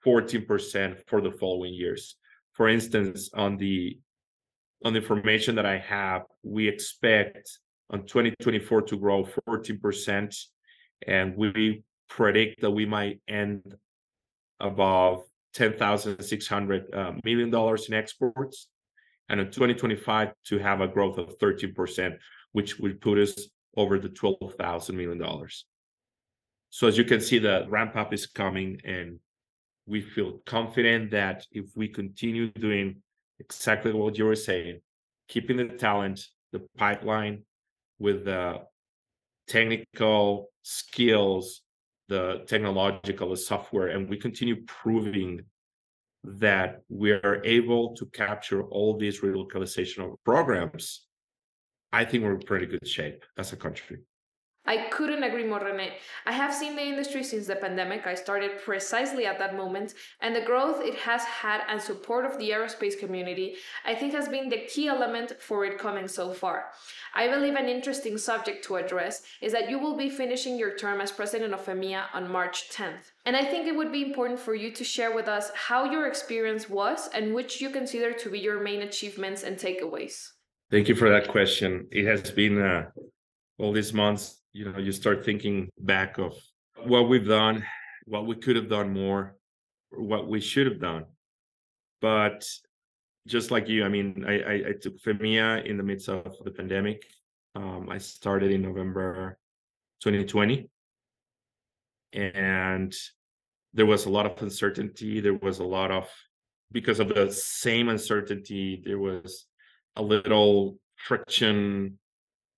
14% 0.06 0.98
for 1.08 1.22
the 1.22 1.32
following 1.32 1.74
years. 1.74 2.15
For 2.53 2.68
instance, 2.68 3.30
on 3.34 3.58
the 3.58 4.00
on 4.84 4.94
the 4.94 5.00
information 5.00 5.56
that 5.56 5.65
I 5.65 5.77
have, 5.77 6.24
we 6.41 6.68
expect 6.68 7.60
on 7.91 8.01
2024 8.08 8.82
to 8.84 8.98
grow 8.98 9.27
14%, 9.48 10.46
and 11.08 11.38
we 11.38 11.84
predict 12.10 12.62
that 12.62 12.72
we 12.72 12.88
might 12.88 13.22
end 13.27 13.75
above 14.60 15.24
10,600 15.53 16.94
uh, 16.94 17.12
million 17.24 17.51
dollars 17.51 17.89
in 17.89 17.94
exports, 17.94 18.68
and 19.30 19.39
in 19.39 19.48
2025 19.48 20.32
to 20.46 20.58
have 20.58 20.82
a 20.82 20.88
growth 20.88 21.20
of 21.20 21.38
13%, 21.38 22.18
which 22.53 22.80
would 22.80 23.00
put 23.01 23.20
us 23.20 23.50
over 23.78 24.00
the 24.00 24.10
$12,000 24.10 24.94
million. 24.94 25.48
So 26.70 26.88
as 26.88 26.98
you 26.98 27.04
can 27.04 27.22
see, 27.22 27.40
the 27.40 27.66
ramp 27.70 27.96
up 27.96 28.13
is 28.13 28.25
coming 28.25 28.80
and 28.86 29.20
we 29.86 30.01
feel 30.01 30.40
confident 30.46 31.12
that 31.12 31.46
if 31.51 31.66
we 31.75 31.88
continue 31.88 32.50
doing 32.51 33.01
exactly 33.40 33.92
what 33.92 34.18
you 34.18 34.25
were 34.25 34.36
saying, 34.36 34.80
keeping 35.28 35.58
the 35.58 35.66
talent, 35.66 36.25
the 36.51 36.62
pipeline 36.78 37.44
with 38.00 38.25
the 38.25 38.62
technical 39.48 40.50
skills, 40.62 41.62
the 42.08 42.44
technological, 42.48 43.30
the 43.30 43.38
software, 43.38 43.88
and 43.88 44.10
we 44.10 44.18
continue 44.18 44.63
proving 44.66 45.42
that 46.24 46.82
we 46.90 47.12
are 47.12 47.42
able 47.44 47.96
to 47.96 48.06
capture 48.08 48.63
all 48.63 48.98
these 48.98 49.22
relocalization 49.22 50.16
programs 50.24 51.08
I 51.93 52.05
think 52.05 52.24
we're 52.24 52.36
in 52.36 52.39
pretty 52.39 52.67
good 52.67 52.88
shape 52.88 53.25
as 53.38 53.51
a 53.51 53.57
country. 53.57 54.00
I 54.63 54.89
couldn't 54.89 55.24
agree 55.24 55.43
more, 55.43 55.60
Rene. 55.60 55.98
I 56.25 56.31
have 56.31 56.53
seen 56.53 56.75
the 56.75 56.83
industry 56.83 57.24
since 57.24 57.48
the 57.48 57.55
pandemic. 57.55 58.05
I 58.05 58.13
started 58.13 58.62
precisely 58.63 59.25
at 59.25 59.39
that 59.39 59.57
moment, 59.57 59.95
and 60.21 60.36
the 60.36 60.45
growth 60.45 60.79
it 60.81 60.93
has 61.00 61.24
had 61.24 61.62
and 61.67 61.81
support 61.81 62.25
of 62.25 62.38
the 62.38 62.51
aerospace 62.51 62.98
community, 62.98 63.55
I 63.86 63.95
think, 63.95 64.13
has 64.13 64.29
been 64.29 64.50
the 64.50 64.67
key 64.71 64.88
element 64.88 65.33
for 65.41 65.65
it 65.65 65.79
coming 65.79 66.07
so 66.07 66.31
far. 66.31 66.65
I 67.15 67.27
believe 67.27 67.55
an 67.55 67.67
interesting 67.67 68.19
subject 68.19 68.63
to 68.65 68.75
address 68.75 69.24
is 69.41 69.51
that 69.51 69.69
you 69.69 69.79
will 69.79 69.98
be 69.98 70.10
finishing 70.10 70.60
your 70.60 70.77
term 70.77 71.01
as 71.01 71.12
president 71.12 71.53
of 71.55 71.65
FEMIA 71.65 72.05
on 72.13 72.31
March 72.31 72.69
10th. 72.69 73.12
And 73.25 73.36
I 73.36 73.43
think 73.43 73.67
it 73.67 73.75
would 73.75 73.91
be 73.91 74.03
important 74.03 74.39
for 74.39 74.53
you 74.53 74.71
to 74.71 74.83
share 74.83 75.13
with 75.13 75.27
us 75.27 75.51
how 75.55 75.86
your 75.86 76.05
experience 76.07 76.69
was 76.69 77.10
and 77.15 77.33
which 77.33 77.60
you 77.60 77.71
consider 77.71 78.13
to 78.13 78.29
be 78.29 78.39
your 78.39 78.62
main 78.62 78.83
achievements 78.83 79.41
and 79.43 79.57
takeaways. 79.57 80.29
Thank 80.72 80.88
you 80.88 80.96
for 80.96 81.10
that 81.10 81.28
question. 81.28 81.86
It 81.92 82.06
has 82.06 82.32
been 82.32 82.62
uh, 82.62 82.86
all 83.60 83.74
these 83.74 83.92
months, 83.92 84.42
you 84.54 84.72
know, 84.72 84.80
you 84.80 84.94
start 84.94 85.25
thinking 85.25 85.70
back 85.78 86.18
of 86.18 86.34
what 86.86 87.10
we've 87.10 87.28
done, 87.28 87.66
what 88.06 88.25
we 88.25 88.36
could 88.38 88.56
have 88.56 88.70
done 88.70 88.94
more, 88.94 89.36
what 89.92 90.30
we 90.30 90.40
should 90.40 90.68
have 90.68 90.80
done. 90.80 91.08
But 92.00 92.48
just 93.28 93.51
like 93.51 93.68
you, 93.68 93.84
I 93.84 93.90
mean, 93.90 94.24
I, 94.25 94.40
I, 94.40 94.54
I 94.70 94.74
took 94.82 94.98
FEMIA 95.01 95.66
in 95.66 95.75
the 95.75 95.84
midst 95.84 96.08
of 96.08 96.38
the 96.46 96.51
pandemic. 96.51 97.04
Um, 97.54 97.90
I 97.90 97.98
started 97.98 98.54
in 98.54 98.62
November 98.62 99.38
2020. 100.01 100.70
And 102.13 102.96
there 103.74 103.86
was 103.86 104.06
a 104.06 104.10
lot 104.10 104.25
of 104.25 104.42
uncertainty. 104.42 105.20
There 105.20 105.34
was 105.34 105.60
a 105.60 105.66
lot 105.66 105.92
of, 105.92 106.10
because 106.72 107.01
of 107.01 107.10
the 107.10 107.30
same 107.30 107.90
uncertainty, 107.90 108.82
there 108.86 109.00
was 109.00 109.48
a 109.95 110.01
little 110.01 110.77
friction 110.95 111.98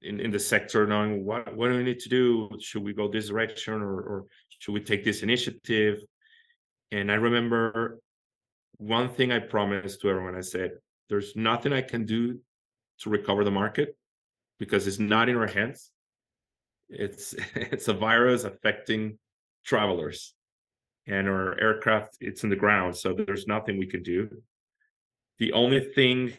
in, 0.01 0.19
in 0.19 0.31
the 0.31 0.39
sector 0.39 0.85
knowing 0.85 1.25
what, 1.25 1.55
what 1.55 1.69
do 1.69 1.77
we 1.77 1.83
need 1.83 1.99
to 1.99 2.09
do? 2.09 2.49
Should 2.59 2.83
we 2.83 2.93
go 2.93 3.07
this 3.07 3.29
direction 3.29 3.75
or, 3.75 3.95
or 4.01 4.25
should 4.59 4.73
we 4.73 4.81
take 4.81 5.03
this 5.03 5.23
initiative? 5.23 5.99
And 6.91 7.11
i 7.11 7.15
remember 7.15 7.99
one 8.77 9.09
thing 9.09 9.31
i 9.31 9.39
promised 9.39 10.01
to 10.01 10.09
everyone 10.09 10.35
i 10.35 10.41
said 10.41 10.71
there's 11.09 11.35
nothing 11.35 11.73
i 11.73 11.81
can 11.81 12.05
do 12.05 12.39
to 12.99 13.09
recover 13.09 13.43
the 13.43 13.51
market 13.51 13.95
because 14.59 14.87
it's 14.87 14.99
not 14.99 15.29
in 15.29 15.35
our 15.35 15.47
hands. 15.47 15.91
It's 16.89 17.33
it's 17.55 17.87
a 17.87 17.93
virus 17.93 18.43
affecting 18.43 19.17
travelers 19.65 20.33
and 21.07 21.27
our 21.27 21.59
aircraft 21.59 22.17
it's 22.21 22.43
in 22.43 22.49
the 22.49 22.55
ground 22.55 22.95
so 22.95 23.13
there's 23.13 23.47
nothing 23.47 23.77
we 23.77 23.87
can 23.87 24.03
do. 24.03 24.29
The 25.39 25.51
only 25.53 25.81
thing 25.81 26.33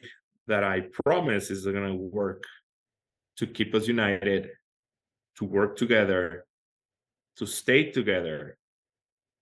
that 0.47 0.65
I 0.65 0.85
promise 1.05 1.51
is 1.51 1.65
going 1.65 1.87
to 1.87 1.95
work 1.95 2.45
to 3.39 3.47
keep 3.47 3.75
us 3.75 3.89
united, 3.89 4.51
to 5.39 5.45
work 5.45 5.77
together, 5.77 6.45
to 7.37 7.47
stay 7.47 7.91
together. 7.91 8.57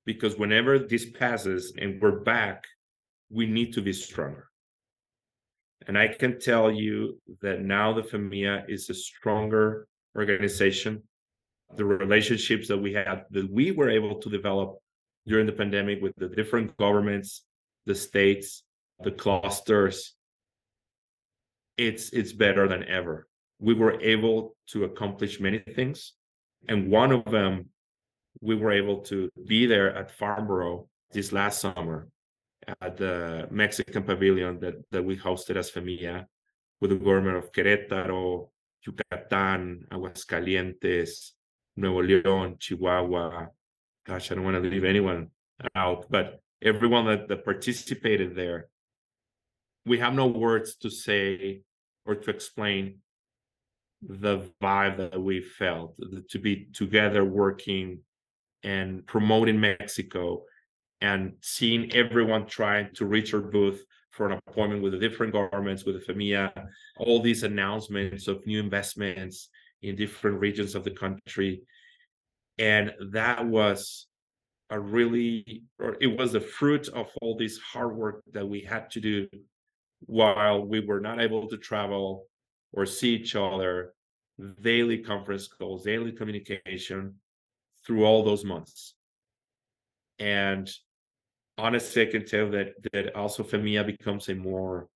Because 0.05 0.37
whenever 0.37 0.79
this 0.79 1.11
passes 1.11 1.75
and 1.79 2.01
we're 2.01 2.21
back, 2.21 2.65
we 3.31 3.47
need 3.47 3.73
to 3.75 3.83
be 3.83 3.93
stronger. 3.93 4.49
And 5.87 5.99
I 5.99 6.09
can 6.09 6.41
tell 6.41 6.71
you 6.71 7.21
that 7.41 7.63
now 7.63 7.93
the 7.93 8.03
FEMIA 8.03 8.69
is 8.69 8.89
a 8.91 8.95
stronger 8.95 9.87
organization. 10.17 11.03
The 11.77 11.85
relationships 11.85 12.69
that 12.69 12.79
we 12.79 12.93
had, 12.93 13.25
that 13.31 13.51
we 13.51 13.71
were 13.71 13.91
able 13.91 14.17
to 14.17 14.31
develop 14.31 14.79
during 15.27 15.47
the 15.47 15.53
pandemic 15.53 16.03
with 16.03 16.15
the 16.17 16.29
different 16.29 16.77
governments, 16.77 17.45
the 17.87 17.95
states, 17.95 18.63
the 19.03 19.11
clusters, 19.11 20.15
it's 21.89 22.11
it's 22.11 22.33
better 22.33 22.69
than 22.69 22.85
ever. 22.89 23.29
We 23.59 23.75
were 23.75 24.01
able 24.01 24.57
to 24.69 24.85
accomplish 24.85 25.41
many 25.41 25.59
things, 25.59 26.13
and 26.69 26.91
one 26.91 27.13
of 27.13 27.25
them, 27.25 27.67
we 28.41 28.55
were 28.57 28.73
able 28.73 28.99
to 29.11 29.31
be 29.47 29.67
there 29.67 29.95
at 29.95 30.11
Farnborough 30.11 30.89
this 31.13 31.33
last 31.33 31.61
summer 31.61 32.09
at 32.81 32.97
the 32.97 33.49
Mexican 33.51 34.03
pavilion 34.03 34.59
that, 34.61 34.75
that 34.91 35.03
we 35.03 35.17
hosted 35.17 35.57
as 35.57 35.71
FEMIA 35.71 36.27
with 36.81 36.91
the 36.91 36.97
government 36.97 37.37
of 37.37 37.53
Querétaro, 37.53 38.49
Yucatan, 38.87 39.87
Aguascalientes, 39.91 41.33
Nuevo 41.77 42.03
León, 42.03 42.59
Chihuahua. 42.59 43.49
Gosh, 44.07 44.31
I 44.31 44.35
don't 44.35 44.45
want 44.45 44.63
to 44.63 44.69
leave 44.69 44.85
anyone 44.85 45.31
out, 45.75 46.07
but 46.11 46.41
everyone 46.61 47.07
that, 47.07 47.29
that 47.29 47.45
participated 47.45 48.35
there, 48.35 48.69
we 49.87 49.99
have 49.99 50.15
no 50.15 50.27
words 50.27 50.77
to 50.77 50.91
say 50.91 51.63
or 52.07 52.15
to 52.15 52.31
explain 52.31 52.99
the 54.03 54.49
vibe 54.61 54.97
that 54.97 55.21
we 55.21 55.41
felt 55.41 55.97
to 56.29 56.39
be 56.39 56.67
together 56.73 57.25
working 57.25 58.01
and 58.65 59.07
promoting 59.07 59.61
Mexico 59.61 60.43
and 61.01 61.33
seeing 61.41 61.93
everyone 61.95 62.47
trying 62.47 62.89
to 62.95 63.07
reach 63.07 63.35
our 63.35 63.41
booth 63.41 63.85
for 64.11 64.27
an 64.27 64.39
appointment 64.47 64.83
with 64.83 64.93
the 64.93 64.99
different 64.99 65.33
governments, 65.33 65.85
with 65.85 65.95
the 65.95 66.13
FEMIA, 66.13 66.53
all 66.99 67.21
these 67.21 67.43
announcements 67.43 68.29
of 68.29 68.47
new 68.47 68.61
investments 68.61 69.49
in 69.83 69.97
different 69.97 70.39
regions 70.39 70.75
of 70.75 70.85
the 70.85 70.91
country. 70.91 71.63
And 72.59 72.93
that 73.13 73.45
was 73.45 74.07
a 74.71 74.79
really, 74.79 75.65
or 75.79 75.97
it 76.01 76.19
was 76.19 76.33
the 76.33 76.41
fruit 76.41 76.89
of 76.89 77.09
all 77.21 77.37
this 77.37 77.59
hard 77.59 77.97
work 77.97 78.23
that 78.33 78.47
we 78.47 78.61
had 78.61 78.91
to 78.91 79.01
do 79.01 79.29
while 80.07 80.65
we 80.65 80.81
were 80.81 81.01
not 81.01 81.21
able 81.21 81.49
to 81.49 81.57
travel 81.57 82.27
or 82.73 82.87
see 82.87 83.15
each 83.15 83.37
other, 83.37 83.95
daily 84.61 84.99
conference 84.99 85.49
calls, 85.49 85.85
daily 85.85 86.13
communication 86.13 87.15
through 87.87 88.05
all 88.05 88.23
those 88.23 88.45
months. 88.45 88.95
And 90.19 90.71
honestly, 91.59 92.03
I 92.03 92.11
can 92.11 92.25
tell 92.25 92.51
that 92.51 92.75
that 92.93 93.15
also 93.15 93.43
FEMIA 93.43 93.85
becomes 93.87 94.29
a 94.29 94.35
more 94.35 94.89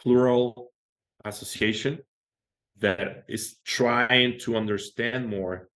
plural 0.00 0.72
association 1.24 1.98
that 2.78 3.24
is 3.28 3.56
trying 3.64 4.38
to 4.40 4.56
understand 4.56 5.28
more. 5.28 5.68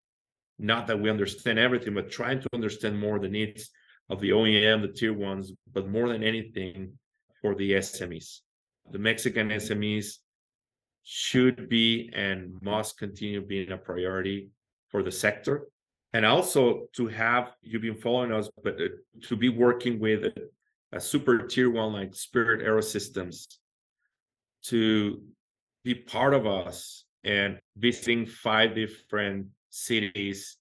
Not 0.59 0.87
that 0.87 0.99
we 0.99 1.09
understand 1.09 1.57
everything, 1.57 1.95
but 1.95 2.11
trying 2.11 2.41
to 2.41 2.49
understand 2.53 2.99
more 2.99 3.17
the 3.17 3.27
needs 3.27 3.71
of 4.09 4.19
the 4.19 4.29
OEM, 4.29 4.81
the 4.81 4.89
tier 4.89 5.13
ones, 5.13 5.51
but 5.71 5.89
more 5.89 6.09
than 6.09 6.23
anything 6.23 6.93
for 7.41 7.55
the 7.55 7.71
SMEs. 7.71 8.41
The 8.91 8.99
Mexican 8.99 9.49
SMEs 9.49 10.17
should 11.03 11.69
be 11.69 12.11
and 12.13 12.61
must 12.61 12.97
continue 12.97 13.41
being 13.41 13.71
a 13.71 13.77
priority 13.77 14.49
for 14.89 15.01
the 15.01 15.11
sector. 15.11 15.67
And 16.13 16.25
also 16.25 16.87
to 16.93 17.07
have 17.07 17.53
you've 17.61 17.81
been 17.81 17.95
following 17.95 18.31
us 18.31 18.49
but 18.63 18.75
uh, 18.75 18.87
to 19.27 19.35
be 19.35 19.49
working 19.49 19.99
with 19.99 20.25
a, 20.25 20.33
a 20.91 20.99
super 20.99 21.47
tier 21.47 21.69
one 21.69 21.93
like 21.93 22.13
spirit 22.13 22.61
aerosystems 22.65 23.47
to 24.63 25.21
be 25.85 25.95
part 25.95 26.33
of 26.33 26.45
us 26.45 27.05
and 27.23 27.59
visiting 27.77 28.25
five 28.25 28.75
different 28.75 29.47
cities 29.69 30.57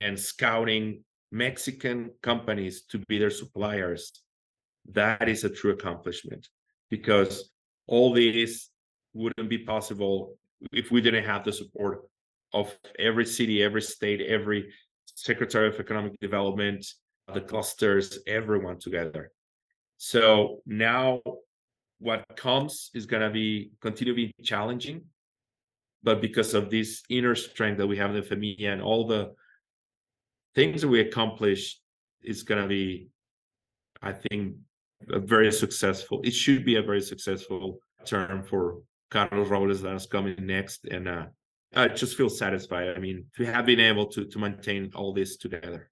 and 0.00 0.18
scouting 0.18 1.04
mexican 1.30 2.10
companies 2.20 2.82
to 2.82 2.98
be 3.06 3.16
their 3.16 3.30
suppliers 3.30 4.22
that 4.88 5.28
is 5.28 5.44
a 5.44 5.50
true 5.50 5.72
accomplishment. 5.72 6.48
Because 6.90 7.50
all 7.86 8.12
this 8.12 8.70
wouldn't 9.12 9.48
be 9.48 9.58
possible 9.58 10.36
if 10.72 10.90
we 10.90 11.00
didn't 11.00 11.24
have 11.24 11.44
the 11.44 11.52
support 11.52 12.02
of 12.52 12.76
every 12.98 13.26
city, 13.26 13.62
every 13.62 13.82
state, 13.82 14.20
every 14.20 14.72
secretary 15.06 15.68
of 15.68 15.78
economic 15.78 16.18
development, 16.20 16.86
the 17.32 17.40
clusters, 17.40 18.18
everyone 18.26 18.78
together. 18.78 19.30
So 19.98 20.60
now 20.66 21.20
what 21.98 22.24
comes 22.36 22.90
is 22.94 23.06
going 23.06 23.22
to 23.22 23.30
be 23.30 23.72
continue 23.80 24.14
to 24.14 24.16
be 24.16 24.44
challenging, 24.44 25.02
but 26.02 26.20
because 26.20 26.54
of 26.54 26.70
this 26.70 27.02
inner 27.08 27.34
strength 27.34 27.78
that 27.78 27.86
we 27.86 27.98
have 27.98 28.14
in 28.14 28.20
the 28.20 28.26
FEMIA 28.26 28.72
and 28.72 28.82
all 28.82 29.06
the 29.06 29.34
things 30.54 30.80
that 30.80 30.88
we 30.88 31.00
accomplish, 31.00 31.78
it's 32.22 32.42
going 32.42 32.62
to 32.62 32.68
be, 32.68 33.08
I 34.02 34.12
think, 34.12 34.56
a 35.08 35.18
very 35.18 35.50
successful. 35.52 36.20
It 36.24 36.34
should 36.34 36.64
be 36.64 36.76
a 36.76 36.82
very 36.82 37.00
successful 37.00 37.78
term 38.04 38.42
for 38.42 38.82
Carlos 39.10 39.48
Robles 39.48 39.82
that's 39.82 40.06
coming 40.06 40.36
next, 40.40 40.86
and 40.86 41.08
uh, 41.08 41.26
I 41.74 41.88
just 41.88 42.16
feel 42.16 42.28
satisfied. 42.28 42.90
I 42.96 42.98
mean, 42.98 43.26
to 43.36 43.44
have 43.44 43.66
been 43.66 43.80
able 43.80 44.06
to 44.06 44.24
to 44.24 44.38
maintain 44.38 44.90
all 44.94 45.12
this 45.12 45.36
together. 45.36 45.90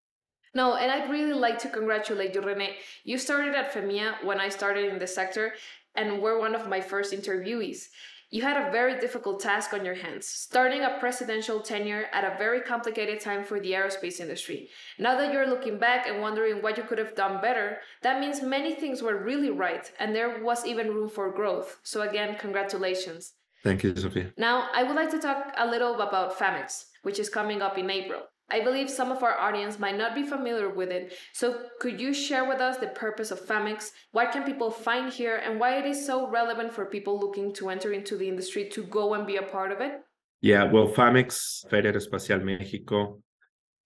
No, 0.54 0.76
and 0.76 0.90
I'd 0.90 1.10
really 1.10 1.34
like 1.34 1.58
to 1.58 1.68
congratulate 1.68 2.34
you, 2.34 2.40
Rene. 2.40 2.76
You 3.04 3.18
started 3.18 3.54
at 3.54 3.72
FEMIA 3.72 4.24
when 4.24 4.40
I 4.40 4.48
started 4.48 4.92
in 4.92 4.98
the 4.98 5.06
sector, 5.06 5.54
and 5.94 6.22
were 6.22 6.38
one 6.38 6.54
of 6.54 6.68
my 6.68 6.80
first 6.80 7.12
interviewees. 7.12 7.88
You 8.30 8.42
had 8.42 8.58
a 8.58 8.70
very 8.70 9.00
difficult 9.00 9.40
task 9.40 9.72
on 9.72 9.86
your 9.86 9.94
hands, 9.94 10.26
starting 10.26 10.82
a 10.82 10.98
presidential 11.00 11.60
tenure 11.60 12.08
at 12.12 12.24
a 12.24 12.36
very 12.36 12.60
complicated 12.60 13.20
time 13.20 13.42
for 13.42 13.58
the 13.58 13.72
aerospace 13.72 14.20
industry. 14.20 14.68
Now 14.98 15.16
that 15.16 15.32
you're 15.32 15.48
looking 15.48 15.78
back 15.78 16.06
and 16.06 16.20
wondering 16.20 16.60
what 16.60 16.76
you 16.76 16.82
could 16.82 16.98
have 16.98 17.14
done 17.14 17.40
better, 17.40 17.78
that 18.02 18.20
means 18.20 18.42
many 18.42 18.74
things 18.74 19.00
were 19.00 19.16
really 19.16 19.48
right 19.48 19.90
and 19.98 20.14
there 20.14 20.44
was 20.44 20.66
even 20.66 20.92
room 20.92 21.08
for 21.08 21.32
growth. 21.32 21.80
So, 21.82 22.02
again, 22.02 22.36
congratulations. 22.38 23.32
Thank 23.64 23.82
you, 23.82 23.96
Sophia. 23.96 24.32
Now, 24.36 24.68
I 24.74 24.82
would 24.82 24.94
like 24.94 25.10
to 25.12 25.18
talk 25.18 25.54
a 25.56 25.66
little 25.66 25.94
about 25.94 26.38
FAMEX, 26.38 26.84
which 27.04 27.18
is 27.18 27.30
coming 27.30 27.62
up 27.62 27.78
in 27.78 27.90
April. 27.90 28.24
I 28.50 28.60
believe 28.60 28.88
some 28.88 29.12
of 29.12 29.22
our 29.22 29.38
audience 29.38 29.78
might 29.78 29.98
not 29.98 30.14
be 30.14 30.22
familiar 30.22 30.70
with 30.70 30.90
it, 30.90 31.12
so 31.34 31.60
could 31.80 32.00
you 32.00 32.14
share 32.14 32.48
with 32.48 32.60
us 32.60 32.78
the 32.78 32.88
purpose 32.88 33.30
of 33.30 33.44
FAMEX, 33.46 33.90
what 34.12 34.32
can 34.32 34.44
people 34.44 34.70
find 34.70 35.12
here, 35.12 35.36
and 35.36 35.60
why 35.60 35.78
it 35.78 35.84
is 35.84 36.06
so 36.06 36.28
relevant 36.28 36.72
for 36.72 36.86
people 36.86 37.20
looking 37.20 37.52
to 37.54 37.68
enter 37.68 37.92
into 37.92 38.16
the 38.16 38.28
industry 38.28 38.68
to 38.70 38.84
go 38.84 39.14
and 39.14 39.26
be 39.26 39.36
a 39.36 39.42
part 39.42 39.70
of 39.70 39.80
it? 39.80 40.00
Yeah, 40.40 40.64
well, 40.64 40.88
FAMEX, 40.88 41.68
Feria 41.68 41.92
Aeroespacial 41.92 42.42
Mexico, 42.42 43.20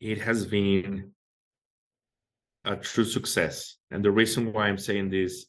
it 0.00 0.20
has 0.20 0.46
been 0.46 1.12
a 2.64 2.76
true 2.76 3.04
success. 3.04 3.76
And 3.90 4.04
the 4.04 4.10
reason 4.10 4.52
why 4.52 4.68
I'm 4.68 4.78
saying 4.78 5.10
this 5.10 5.46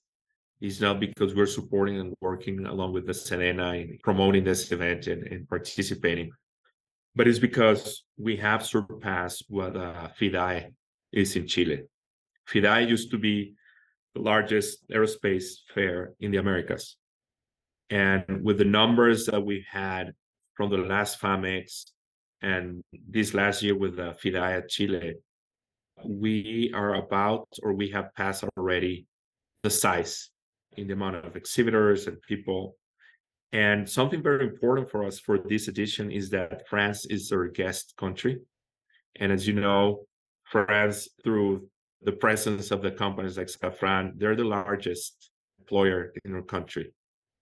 is 0.61 0.79
not 0.79 0.99
because 0.99 1.35
we're 1.35 1.45
supporting 1.45 1.99
and 1.99 2.13
working 2.21 2.65
along 2.65 2.93
with 2.93 3.05
the 3.05 3.13
SEDENA 3.13 3.81
in 3.81 3.97
promoting 4.03 4.43
this 4.43 4.71
event 4.71 5.07
and, 5.07 5.23
and 5.23 5.47
participating, 5.47 6.31
but 7.15 7.27
it's 7.27 7.39
because 7.39 8.03
we 8.17 8.35
have 8.37 8.65
surpassed 8.65 9.45
what 9.47 9.75
uh, 9.75 10.09
is 11.11 11.35
in 11.35 11.47
Chile. 11.47 11.83
FIDAE 12.47 12.89
used 12.89 13.11
to 13.11 13.17
be 13.17 13.53
the 14.15 14.21
largest 14.21 14.89
aerospace 14.89 15.45
fair 15.73 16.13
in 16.19 16.31
the 16.31 16.37
Americas. 16.37 16.97
And 17.89 18.43
with 18.43 18.57
the 18.57 18.65
numbers 18.65 19.25
that 19.27 19.43
we 19.43 19.65
had 19.69 20.13
from 20.55 20.69
the 20.69 20.77
last 20.77 21.19
FAMEX 21.21 21.85
and 22.41 22.81
this 23.09 23.33
last 23.33 23.63
year 23.63 23.77
with 23.77 23.97
the 23.97 24.15
FIDAE 24.21 24.67
Chile, 24.67 25.15
we 26.05 26.71
are 26.73 26.95
about 26.95 27.47
or 27.61 27.73
we 27.73 27.89
have 27.89 28.13
passed 28.15 28.43
already 28.57 29.05
the 29.61 29.69
size 29.69 30.29
in 30.77 30.87
the 30.87 30.93
amount 30.93 31.15
of 31.15 31.35
exhibitors 31.35 32.07
and 32.07 32.21
people 32.27 32.75
and 33.53 33.87
something 33.87 34.23
very 34.23 34.45
important 34.45 34.89
for 34.89 35.05
us 35.05 35.19
for 35.19 35.37
this 35.37 35.67
edition 35.67 36.11
is 36.11 36.31
that 36.31 36.67
France 36.67 37.05
is 37.05 37.31
our 37.31 37.47
guest 37.47 37.93
country. 37.97 38.39
And 39.17 39.31
as 39.31 39.47
you 39.47 39.53
know, 39.53 40.07
France, 40.45 41.07
through 41.23 41.69
the 42.01 42.13
presence 42.13 42.71
of 42.71 42.81
the 42.81 42.91
companies 42.91 43.37
like 43.37 43.47
Safran, 43.47 44.13
they're 44.17 44.35
the 44.35 44.43
largest 44.43 45.29
employer 45.59 46.13
in 46.25 46.33
our 46.33 46.41
country. 46.41 46.93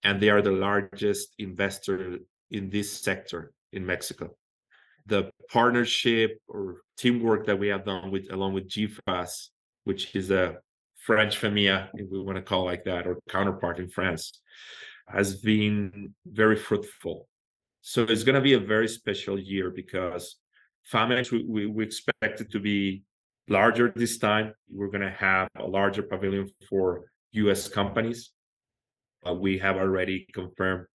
And 0.04 0.19
they 0.19 0.30
are 0.30 0.41
the 0.41 0.52
largest 0.52 1.34
investor 1.39 2.19
in 2.52 2.69
this 2.69 2.91
sector 2.91 3.54
in 3.71 3.86
Mexico. 3.86 4.36
The 5.06 5.32
partnership 5.50 6.39
or 6.50 6.82
teamwork 6.97 7.45
that 7.45 7.58
we 7.58 7.69
have 7.69 7.86
done 7.86 8.12
with 8.12 8.32
along 8.32 8.54
with 8.54 8.67
GIFAS, 8.67 9.47
which 9.86 10.13
is 10.13 10.30
a 10.30 10.58
French 11.06 11.39
FEMIA, 11.39 11.88
if 11.93 12.12
we 12.12 12.21
want 12.21 12.36
to 12.36 12.41
call 12.41 12.65
like 12.65 12.84
that, 12.84 13.08
or 13.08 13.17
counterpart 13.30 13.80
in 13.80 13.88
France, 13.88 14.41
has 15.13 15.36
been 15.36 16.13
very 16.26 16.56
fruitful. 16.56 17.28
So 17.82 18.04
it's 18.04 18.24
going 18.24 18.36
to 18.36 18.41
be 18.41 18.54
a 18.54 18.60
very 18.60 18.88
special 18.88 19.39
year 19.39 19.71
because 19.71 20.38
FAMEX, 20.91 21.32
we, 21.32 21.45
we, 21.47 21.65
we 21.65 21.84
expect 21.84 22.41
it 22.41 22.52
to 22.52 22.60
be 22.60 23.04
larger 23.47 23.91
this 23.95 24.17
time. 24.17 24.54
We're 24.69 24.88
going 24.88 25.02
to 25.02 25.12
have 25.12 25.50
a 25.58 25.65
larger 25.65 26.04
pavilion 26.04 26.50
for 26.69 27.06
US 27.32 27.67
companies. 27.67 28.32
Uh, 29.28 29.34
we 29.34 29.58
have 29.60 29.78
already 29.78 30.28
confirmed 30.34 30.86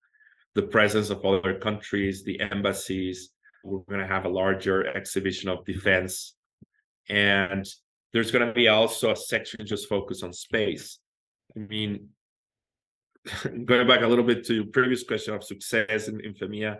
the 0.55 0.63
presence 0.63 1.11
of 1.11 1.25
other 1.25 1.59
countries, 1.59 2.25
the 2.25 2.41
embassies. 2.41 3.31
We're 3.63 3.81
going 3.81 4.01
to 4.01 4.07
have 4.07 4.25
a 4.25 4.29
larger 4.29 4.87
exhibition 4.97 5.49
of 5.49 5.65
defense. 5.65 6.35
And 7.09 7.67
there's 8.13 8.31
going 8.31 8.47
to 8.47 8.55
be 8.55 8.69
also 8.69 9.13
a 9.13 9.17
section 9.17 9.67
just 9.67 9.89
focused 9.89 10.25
on 10.25 10.33
space. 10.33 10.99
I 11.57 11.61
mean, 11.61 12.09
going 13.65 13.87
back 13.87 14.03
a 14.03 14.07
little 14.07 14.25
bit 14.25 14.45
to 14.47 14.65
previous 14.67 15.03
question 15.03 15.35
of 15.35 15.45
success 15.45 16.09
in, 16.09 16.21
in 16.21 16.35
FEMIA, 16.35 16.79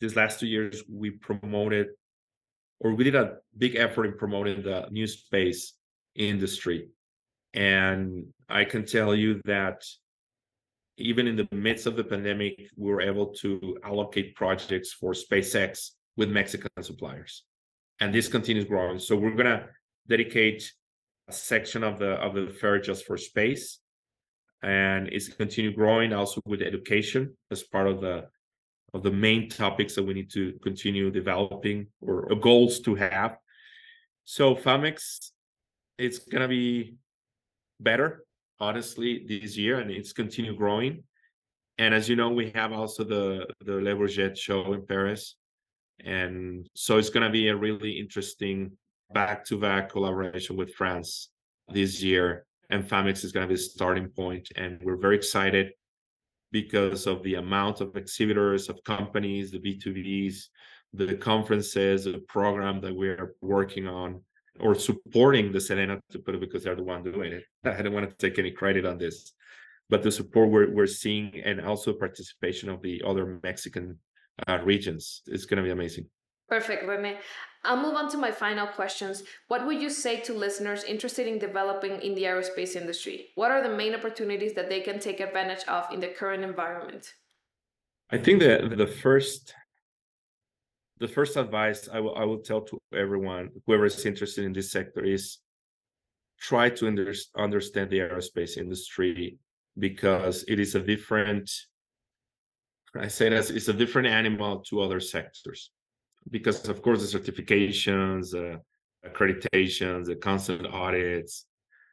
these 0.00 0.16
last 0.16 0.40
two 0.40 0.46
years 0.46 0.82
we 0.88 1.10
promoted 1.10 1.88
or 2.80 2.94
we 2.94 3.04
did 3.04 3.16
a 3.16 3.38
big 3.56 3.74
effort 3.74 4.04
in 4.04 4.16
promoting 4.16 4.62
the 4.62 4.86
new 4.90 5.06
space 5.06 5.72
industry. 6.14 6.88
And 7.54 8.26
I 8.48 8.64
can 8.64 8.84
tell 8.86 9.14
you 9.14 9.40
that 9.46 9.82
even 10.96 11.26
in 11.26 11.36
the 11.36 11.48
midst 11.50 11.86
of 11.86 11.96
the 11.96 12.04
pandemic, 12.04 12.70
we 12.76 12.90
were 12.90 13.00
able 13.00 13.26
to 13.34 13.78
allocate 13.84 14.36
projects 14.36 14.92
for 14.92 15.12
SpaceX 15.12 15.90
with 16.16 16.30
Mexican 16.30 16.70
suppliers. 16.82 17.44
And 18.00 18.14
this 18.14 18.28
continues 18.28 18.64
growing. 18.64 18.98
So 18.98 19.16
we're 19.16 19.34
gonna 19.34 19.66
dedicate 20.08 20.70
a 21.28 21.32
section 21.32 21.82
of 21.82 21.98
the 21.98 22.12
of 22.12 22.34
the 22.34 22.48
fair 22.48 22.80
just 22.80 23.06
for 23.06 23.16
space 23.16 23.80
and 24.62 25.08
it's 25.08 25.28
continue 25.28 25.72
growing 25.72 26.12
also 26.12 26.40
with 26.46 26.62
education 26.62 27.36
as 27.50 27.62
part 27.62 27.86
of 27.86 28.00
the 28.00 28.26
of 28.94 29.02
the 29.02 29.10
main 29.10 29.48
topics 29.50 29.94
that 29.94 30.02
we 30.02 30.14
need 30.14 30.30
to 30.30 30.54
continue 30.62 31.10
developing 31.10 31.86
or, 32.00 32.26
goals 32.36 32.80
to 32.80 32.94
have. 32.94 33.36
So 34.24 34.54
famex 34.54 35.30
it's 35.98 36.18
going 36.18 36.40
to 36.42 36.48
be 36.48 36.94
better 37.80 38.24
honestly 38.60 39.26
this 39.28 39.56
year 39.58 39.80
and 39.80 39.90
it's 39.90 40.12
continue 40.12 40.56
growing. 40.56 41.04
And 41.76 41.92
as 41.92 42.08
you 42.08 42.16
know 42.16 42.30
we 42.30 42.50
have 42.50 42.72
also 42.72 43.04
the 43.04 43.46
the 43.64 43.74
Le 43.74 43.94
Bourget 43.94 44.36
show 44.36 44.72
in 44.72 44.86
paris. 44.86 45.36
And 46.04 46.66
so 46.74 46.96
it's 46.98 47.10
going 47.10 47.26
to 47.26 47.30
be 47.30 47.48
a 47.48 47.56
really 47.56 47.98
interesting 47.98 48.72
back-to-back 49.12 49.90
collaboration 49.90 50.56
with 50.56 50.74
france 50.74 51.30
this 51.72 52.02
year 52.02 52.44
and 52.70 52.84
Famex 52.84 53.24
is 53.24 53.32
going 53.32 53.46
to 53.46 53.48
be 53.48 53.54
the 53.54 53.62
starting 53.62 54.08
point. 54.08 54.48
And 54.56 54.78
we're 54.82 54.96
very 54.96 55.16
excited 55.16 55.72
because 56.52 57.06
of 57.06 57.22
the 57.22 57.34
amount 57.34 57.80
of 57.80 57.96
exhibitors, 57.96 58.68
of 58.68 58.82
companies, 58.84 59.50
the 59.50 59.58
B2Bs, 59.58 60.44
the 60.94 61.14
conferences, 61.16 62.04
the 62.04 62.18
program 62.28 62.80
that 62.80 62.94
we're 62.94 63.34
working 63.40 63.86
on 63.86 64.22
or 64.60 64.74
supporting 64.74 65.52
the 65.52 65.58
Sedena 65.58 66.00
to 66.10 66.18
put 66.18 66.34
it 66.34 66.40
because 66.40 66.64
they're 66.64 66.74
the 66.74 66.82
one 66.82 67.02
doing 67.02 67.32
it. 67.32 67.44
I 67.64 67.82
don't 67.82 67.92
want 67.92 68.08
to 68.08 68.16
take 68.16 68.38
any 68.38 68.50
credit 68.50 68.84
on 68.84 68.98
this, 68.98 69.32
but 69.88 70.02
the 70.02 70.10
support 70.10 70.50
we're, 70.50 70.72
we're 70.72 70.86
seeing 70.86 71.40
and 71.44 71.60
also 71.60 71.92
participation 71.92 72.68
of 72.68 72.82
the 72.82 73.02
other 73.06 73.38
Mexican 73.42 73.98
uh, 74.46 74.58
regions 74.64 75.22
is 75.26 75.46
going 75.46 75.58
to 75.58 75.62
be 75.62 75.70
amazing. 75.70 76.06
Perfect, 76.48 76.86
Rene. 76.86 77.18
I'll 77.68 77.82
move 77.82 77.96
on 77.96 78.08
to 78.12 78.16
my 78.16 78.32
final 78.32 78.66
questions. 78.66 79.24
What 79.48 79.66
would 79.66 79.82
you 79.82 79.90
say 79.90 80.20
to 80.20 80.32
listeners 80.32 80.84
interested 80.84 81.26
in 81.26 81.38
developing 81.38 82.00
in 82.00 82.14
the 82.14 82.22
aerospace 82.22 82.74
industry? 82.74 83.26
What 83.34 83.50
are 83.50 83.62
the 83.62 83.76
main 83.76 83.94
opportunities 83.94 84.54
that 84.54 84.70
they 84.70 84.80
can 84.80 84.98
take 84.98 85.20
advantage 85.20 85.64
of 85.68 85.84
in 85.92 86.00
the 86.00 86.08
current 86.08 86.42
environment? 86.42 87.12
I 88.10 88.16
think 88.16 88.40
that 88.40 88.78
the 88.78 88.86
first 88.86 89.52
the 90.96 91.08
first 91.08 91.36
advice 91.36 91.90
I 91.92 92.00
will 92.00 92.16
I 92.16 92.24
will 92.24 92.38
tell 92.38 92.62
to 92.62 92.78
everyone, 92.94 93.50
whoever 93.66 93.84
is 93.84 94.06
interested 94.06 94.46
in 94.46 94.54
this 94.54 94.72
sector, 94.72 95.04
is 95.04 95.36
try 96.40 96.70
to 96.70 96.86
under, 96.86 97.12
understand 97.36 97.90
the 97.90 97.98
aerospace 97.98 98.56
industry 98.56 99.36
because 99.78 100.42
it 100.48 100.58
is 100.58 100.74
a 100.74 100.80
different 100.80 101.50
I 102.96 103.08
say 103.08 103.28
that 103.28 103.50
it's 103.50 103.68
a 103.68 103.74
different 103.74 104.08
animal 104.08 104.60
to 104.70 104.80
other 104.80 105.00
sectors 105.00 105.70
because 106.30 106.68
of 106.68 106.82
course 106.82 107.00
the 107.00 107.18
certifications, 107.18 108.34
uh, 108.34 108.58
accreditations, 109.06 110.06
the 110.06 110.16
constant 110.16 110.66
audits, 110.66 111.46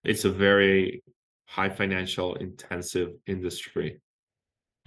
it's 0.03 0.25
a 0.25 0.31
very 0.31 1.03
high 1.47 1.69
financial 1.69 2.35
intensive 2.35 3.09
industry 3.27 3.99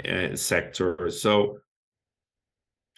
and 0.05 0.35
uh, 0.35 0.37
sector. 0.37 1.11
So 1.11 1.59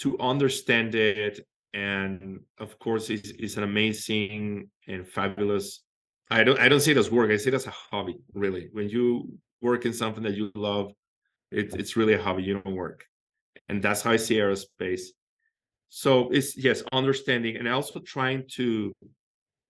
to 0.01 0.19
understand 0.19 0.95
it, 0.95 1.41
and 1.73 2.41
of 2.59 2.79
course, 2.79 3.11
it's, 3.11 3.31
it's 3.31 3.57
an 3.57 3.63
amazing 3.63 4.71
and 4.89 5.07
fabulous. 5.07 5.83
I 6.31 6.45
don't 6.45 6.59
I 6.59 6.69
don't 6.69 6.81
see 6.81 6.93
it 6.93 6.97
as 6.97 7.11
work. 7.11 7.31
I 7.31 7.37
see 7.37 7.49
it 7.49 7.55
as 7.55 7.67
a 7.67 7.71
hobby. 7.71 8.19
Really, 8.35 8.69
when 8.73 8.89
you 8.89 9.33
work 9.61 9.85
in 9.85 9.93
something 9.93 10.23
that 10.25 10.35
you 10.35 10.51
love, 10.55 10.93
it, 11.51 11.75
it's 11.75 11.97
really 11.97 12.15
a 12.15 12.23
hobby. 12.23 12.43
You 12.45 12.61
don't 12.61 12.75
work, 12.75 13.05
and 13.69 13.83
that's 13.83 14.03
how 14.03 14.13
I 14.13 14.17
see 14.17 14.37
aerospace 14.37 15.03
so 15.91 16.31
it's 16.31 16.57
yes 16.57 16.85
understanding 16.93 17.57
and 17.57 17.69
also 17.69 17.99
trying 17.99 18.45
to 18.49 18.93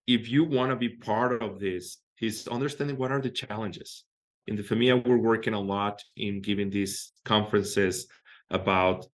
if 0.07 0.29
you 0.29 0.45
want 0.45 0.71
to 0.71 0.77
be 0.77 0.91
part 0.91 1.43
of 1.43 1.59
this 1.59 1.97
is 2.21 2.47
understanding 2.49 2.99
what 2.99 3.11
are 3.11 3.23
the 3.23 3.31
challenges. 3.31 4.05
In 4.47 4.55
the 4.55 4.63
FEMIA 4.63 5.07
we're 5.07 5.17
working 5.17 5.55
a 5.55 5.61
lot 5.61 6.03
in 6.19 6.43
giving 6.43 6.69
these 6.69 7.13
conferences 7.25 8.07
about 8.51 9.07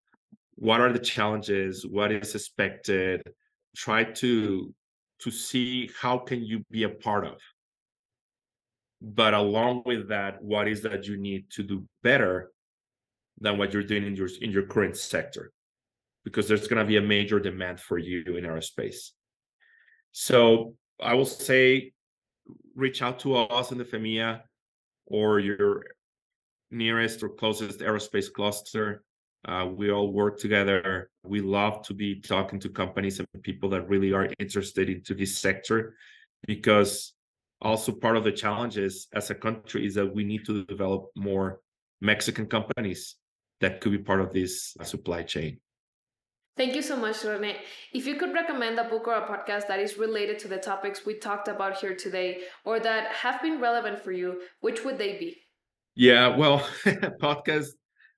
what 0.57 0.81
are 0.81 0.93
the 0.93 0.99
challenges 0.99 1.87
what 1.87 2.11
is 2.11 2.35
expected 2.35 3.23
try 3.77 4.03
to 4.03 4.75
to 5.21 5.31
see 5.31 5.89
how 6.01 6.19
can 6.19 6.43
you 6.43 6.65
be 6.73 6.83
a 6.83 6.89
part 6.89 7.25
of. 7.25 7.39
But 9.01 9.33
along 9.33 9.85
with 9.87 10.09
that 10.09 10.43
what 10.43 10.67
is 10.67 10.83
that 10.83 11.07
you 11.07 11.17
need 11.17 11.51
to 11.51 11.63
do 11.63 11.87
better 12.03 12.51
than 13.41 13.59
what 13.59 13.73
you're 13.73 13.85
doing 13.85 14.05
in 14.05 14.17
your 14.17 14.29
in 14.41 14.51
your 14.51 14.65
current 14.65 14.97
sector 14.97 15.53
because 16.27 16.49
there's 16.49 16.67
going 16.67 16.85
to 16.85 16.85
be 16.85 16.97
a 16.97 17.01
major 17.01 17.39
demand 17.39 17.79
for 17.79 17.99
you 17.99 18.25
in 18.37 18.43
aerospace. 18.43 19.13
So 20.11 20.75
I 21.01 21.15
will 21.15 21.25
say, 21.25 21.93
reach 22.75 23.01
out 23.01 23.21
to 23.21 23.37
us 23.37 23.71
in 23.71 23.79
the 23.79 23.85
FEMIA 23.85 24.41
or 25.07 25.39
your 25.39 25.85
nearest 26.73 27.23
or 27.23 27.29
closest 27.29 27.79
aerospace 27.79 28.31
cluster. 28.31 29.05
Uh, 29.47 29.69
we 29.73 29.93
all 29.93 30.13
work 30.13 30.37
together. 30.37 31.11
We 31.23 31.41
love 31.41 31.87
to 31.87 31.95
be 31.95 32.21
talking 32.21 32.59
to 32.59 32.71
companies 32.71 33.21
and 33.21 33.29
people 33.43 33.69
that 33.69 33.89
really 33.89 34.13
are 34.13 34.29
interested 34.41 34.91
into 34.91 35.15
this 35.15 35.39
sector 35.39 35.95
because 36.45 37.13
also 37.63 37.93
part 37.93 38.17
of 38.17 38.25
the 38.25 38.33
challenges 38.33 39.07
as 39.15 39.31
a 39.31 39.35
country 39.37 39.87
is 39.87 39.95
that 39.95 40.13
we 40.13 40.25
need 40.25 40.45
to 40.47 40.65
develop 40.65 41.07
more 41.15 41.61
Mexican 42.01 42.47
companies 42.47 43.15
that 43.61 43.81
could 43.81 43.93
be 43.93 43.99
part 43.99 44.21
of 44.21 44.33
this 44.33 44.77
supply 44.83 45.23
chain. 45.23 45.61
Thank 46.57 46.75
you 46.75 46.81
so 46.81 46.97
much, 46.97 47.23
Rene. 47.23 47.59
If 47.93 48.07
you 48.07 48.15
could 48.15 48.33
recommend 48.33 48.79
a 48.79 48.85
book 48.85 49.07
or 49.07 49.15
a 49.15 49.27
podcast 49.27 49.69
that 49.69 49.79
is 49.79 49.99
related 49.99 50.39
to 50.41 50.49
the 50.49 50.57
topics 50.57 51.05
we 51.05 51.19
talked 51.19 51.49
about 51.49 51.77
here 51.77 51.95
today 51.95 52.45
or 52.65 52.81
that 52.81 53.09
have 53.13 53.43
been 53.43 53.61
relevant 53.61 54.03
for 54.03 54.11
you, 54.11 54.41
which 54.61 54.83
would 54.83 54.97
they 54.97 55.19
be? 55.19 55.37
Yeah, 55.95 56.35
well, 56.35 56.61
podcast, 57.21 57.69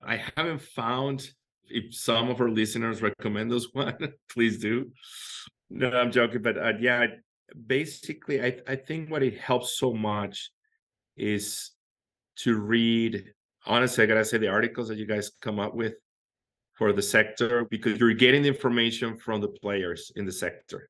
I 0.02 0.22
haven't 0.36 0.62
found 0.62 1.28
if 1.66 1.92
some 1.94 2.30
of 2.30 2.40
our 2.40 2.48
listeners 2.48 3.02
recommend 3.02 3.50
those 3.50 3.68
one, 3.72 3.96
please 4.30 4.58
do. 4.60 4.92
No, 5.68 5.90
I'm 5.90 6.12
joking, 6.12 6.40
but 6.40 6.56
uh, 6.56 6.74
yeah, 6.78 7.06
basically, 7.66 8.40
I, 8.40 8.58
I 8.68 8.76
think 8.76 9.10
what 9.10 9.24
it 9.24 9.36
helps 9.36 9.78
so 9.78 9.92
much 9.92 10.50
is 11.16 11.72
to 12.36 12.56
read. 12.56 13.24
Honestly, 13.66 14.04
I 14.04 14.06
gotta 14.06 14.24
say 14.24 14.38
the 14.38 14.48
articles 14.48 14.88
that 14.88 14.96
you 14.96 15.06
guys 15.06 15.32
come 15.42 15.58
up 15.58 15.74
with 15.74 15.94
for 16.78 16.92
the 16.92 17.02
sector 17.02 17.66
because 17.70 17.98
you're 17.98 18.14
getting 18.14 18.44
information 18.44 19.16
from 19.16 19.40
the 19.40 19.48
players 19.48 20.12
in 20.14 20.24
the 20.24 20.32
sector. 20.32 20.88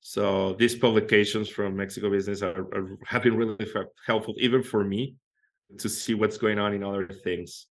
So 0.00 0.54
these 0.54 0.76
publications 0.76 1.48
from 1.48 1.76
Mexico 1.76 2.08
Business 2.10 2.40
are, 2.42 2.62
are 2.74 2.96
have 3.06 3.24
been 3.24 3.36
really 3.36 3.66
helpful, 4.06 4.34
even 4.38 4.62
for 4.62 4.82
me, 4.84 5.16
to 5.78 5.88
see 5.88 6.14
what's 6.14 6.38
going 6.38 6.58
on 6.58 6.72
in 6.72 6.82
other 6.84 7.06
things. 7.06 7.66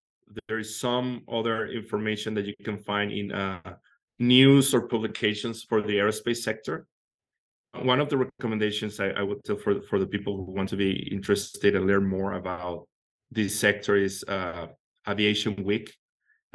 There 0.46 0.58
is 0.58 0.78
some 0.78 1.22
other 1.28 1.66
information 1.66 2.34
that 2.34 2.44
you 2.44 2.54
can 2.62 2.78
find 2.78 3.10
in 3.10 3.32
uh, 3.32 3.72
news 4.20 4.74
or 4.74 4.86
publications 4.86 5.64
for 5.64 5.82
the 5.82 5.96
aerospace 5.96 6.42
sector. 6.48 6.86
One 7.82 8.00
of 8.00 8.08
the 8.10 8.18
recommendations 8.18 9.00
I, 9.00 9.08
I 9.20 9.22
would 9.22 9.42
tell 9.44 9.56
for 9.56 9.80
for 9.88 9.98
the 9.98 10.06
people 10.06 10.36
who 10.36 10.52
want 10.52 10.68
to 10.68 10.76
be 10.76 10.92
interested 11.10 11.74
and 11.74 11.86
learn 11.86 12.06
more 12.06 12.34
about 12.34 12.86
this 13.30 13.58
sector 13.58 13.96
is 13.96 14.24
uh, 14.28 14.66
Aviation 15.08 15.54
Week 15.64 15.86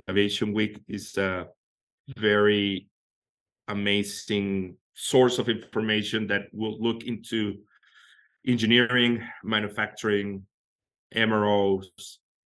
Aviation 0.10 0.54
Week 0.54 0.80
is 0.88 1.18
a 1.18 1.48
very 2.18 2.88
amazing 3.68 4.78
source 4.94 5.40
of 5.40 5.50
information 5.50 6.28
that 6.28 6.44
will 6.54 6.80
look 6.80 7.04
into 7.06 7.56
engineering, 8.48 9.28
manufacturing, 9.44 10.44
MROs, 11.16 11.86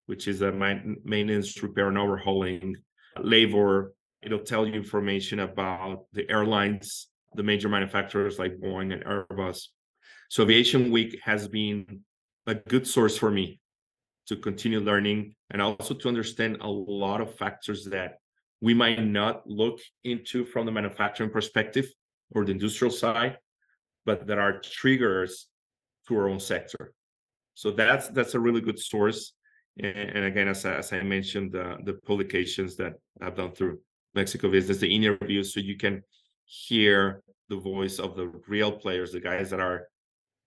which 0.07 0.29
is 0.29 0.43
a 0.43 0.53
maintenance, 0.53 1.61
repair, 1.63 1.89
and 1.89 1.99
overhauling, 1.99 2.77
labor. 3.21 3.93
It'll 4.23 4.39
tell 4.39 4.67
you 4.67 4.75
information 4.75 5.41
about 5.41 6.05
the 6.13 6.31
airlines, 6.31 7.09
the 7.35 7.43
major 7.43 7.69
manufacturers 7.69 8.39
like 8.39 8.59
Boeing 8.59 8.93
and 8.93 9.05
Airbus. 9.05 9.67
So 10.29 10.45
Aviation 10.45 10.93
Week 10.93 11.19
has 11.25 11.49
been 11.49 12.03
a 12.47 12.55
good 12.55 12.87
source 12.87 13.19
for 13.19 13.31
me 13.31 13.59
to 14.29 14.37
continue 14.37 14.81
learning 14.81 15.35
and 15.51 15.61
also 15.61 15.95
to 15.95 16.09
understand 16.09 16.59
a 16.61 16.69
lot 16.69 17.21
of 17.21 17.35
factors 17.35 17.85
that 17.87 18.19
we 18.61 18.75
might 18.75 19.03
not 19.03 19.47
look 19.47 19.81
into 20.05 20.45
from 20.45 20.67
the 20.67 20.73
manufacturing 20.73 21.31
perspective 21.31 21.87
or 22.33 22.45
the 22.45 22.53
industrial 22.53 22.93
side, 22.93 23.39
but 24.05 24.27
that 24.27 24.39
are 24.39 24.61
triggers 24.61 25.47
to 26.07 26.17
our 26.17 26.29
own 26.29 26.41
sector. 26.41 26.93
So 27.55 27.71
that's 27.71 28.09
that's 28.09 28.35
a 28.35 28.41
really 28.41 28.61
good 28.61 28.79
source. 28.79 29.33
And, 29.81 29.97
and 29.97 30.25
again, 30.25 30.49
as, 30.49 30.65
as 30.65 30.93
I 30.93 31.03
mentioned, 31.03 31.53
the, 31.53 31.77
the 31.85 31.95
publications 31.95 32.77
that 32.77 32.95
I've 33.21 33.37
done 33.37 33.53
through 33.53 33.81
Mexico 34.15 34.51
Business, 34.51 34.79
the 34.79 34.95
interviews, 34.95 35.55
so 35.55 35.61
you 35.61 35.77
can 35.77 36.03
hear 36.45 37.23
the 37.49 37.57
voice 37.57 37.99
of 37.99 38.17
the 38.17 38.27
real 38.47 38.73
players, 38.73 39.13
the 39.13 39.21
guys 39.21 39.51
that 39.51 39.61
are 39.61 39.89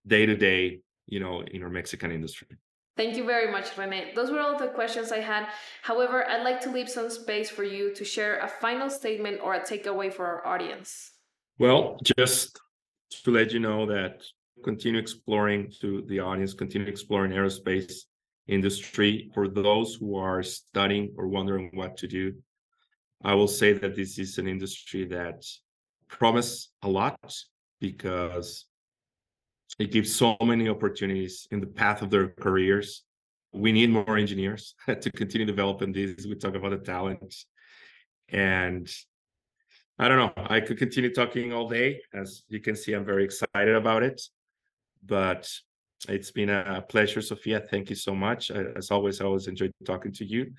day 0.06 0.26
to 0.26 0.36
day, 0.36 0.80
you 1.06 1.20
know, 1.20 1.42
in 1.42 1.62
our 1.62 1.70
Mexican 1.70 2.12
industry. 2.12 2.48
Thank 2.96 3.16
you 3.16 3.24
very 3.24 3.50
much, 3.50 3.76
Rene. 3.78 4.12
Those 4.14 4.30
were 4.30 4.40
all 4.40 4.58
the 4.58 4.68
questions 4.68 5.12
I 5.12 5.20
had. 5.20 5.46
However, 5.82 6.28
I'd 6.28 6.44
like 6.44 6.60
to 6.62 6.70
leave 6.70 6.90
some 6.90 7.08
space 7.08 7.48
for 7.48 7.64
you 7.64 7.94
to 7.94 8.04
share 8.04 8.38
a 8.40 8.48
final 8.48 8.90
statement 8.90 9.40
or 9.42 9.54
a 9.54 9.60
takeaway 9.60 10.12
for 10.12 10.26
our 10.26 10.46
audience. 10.46 11.12
Well, 11.58 11.98
just 12.16 12.60
to 13.24 13.30
let 13.30 13.52
you 13.52 13.60
know 13.60 13.86
that 13.86 14.22
continue 14.62 15.00
exploring 15.00 15.72
to 15.80 16.02
the 16.06 16.20
audience, 16.20 16.52
continue 16.52 16.86
exploring 16.86 17.32
aerospace 17.32 17.94
industry. 18.46 19.30
For 19.34 19.48
those 19.48 19.94
who 19.94 20.16
are 20.16 20.42
studying 20.42 21.14
or 21.16 21.28
wondering 21.28 21.70
what 21.72 21.96
to 21.98 22.06
do, 22.06 22.34
I 23.24 23.34
will 23.34 23.48
say 23.48 23.72
that 23.72 23.96
this 23.96 24.18
is 24.18 24.38
an 24.38 24.48
industry 24.48 25.06
that 25.06 25.44
promise 26.08 26.68
a 26.82 26.88
lot 26.88 27.34
because 27.80 28.66
it 29.78 29.90
gives 29.90 30.14
so 30.14 30.36
many 30.42 30.68
opportunities 30.68 31.48
in 31.50 31.60
the 31.60 31.66
path 31.66 32.02
of 32.02 32.10
their 32.10 32.28
careers. 32.28 33.04
We 33.52 33.72
need 33.72 33.90
more 33.90 34.16
engineers 34.16 34.74
to 34.86 35.10
continue 35.12 35.46
developing 35.46 35.92
these. 35.92 36.26
We 36.26 36.34
talk 36.36 36.54
about 36.54 36.70
the 36.70 36.78
talent. 36.78 37.34
And 38.28 38.90
I 39.98 40.08
don't 40.08 40.18
know, 40.18 40.32
I 40.36 40.60
could 40.60 40.78
continue 40.78 41.12
talking 41.12 41.52
all 41.52 41.68
day. 41.68 42.00
As 42.14 42.42
you 42.48 42.60
can 42.60 42.76
see, 42.76 42.92
I'm 42.92 43.04
very 43.04 43.24
excited 43.24 43.74
about 43.74 44.02
it. 44.02 44.20
But 45.04 45.50
it's 46.08 46.30
been 46.30 46.50
a 46.50 46.82
pleasure, 46.88 47.20
Sophia. 47.20 47.60
Thank 47.60 47.90
you 47.90 47.96
so 47.96 48.14
much. 48.14 48.50
As 48.50 48.90
always, 48.90 49.20
I 49.20 49.24
always 49.24 49.46
enjoyed 49.46 49.72
talking 49.84 50.12
to 50.12 50.24
you. 50.24 50.52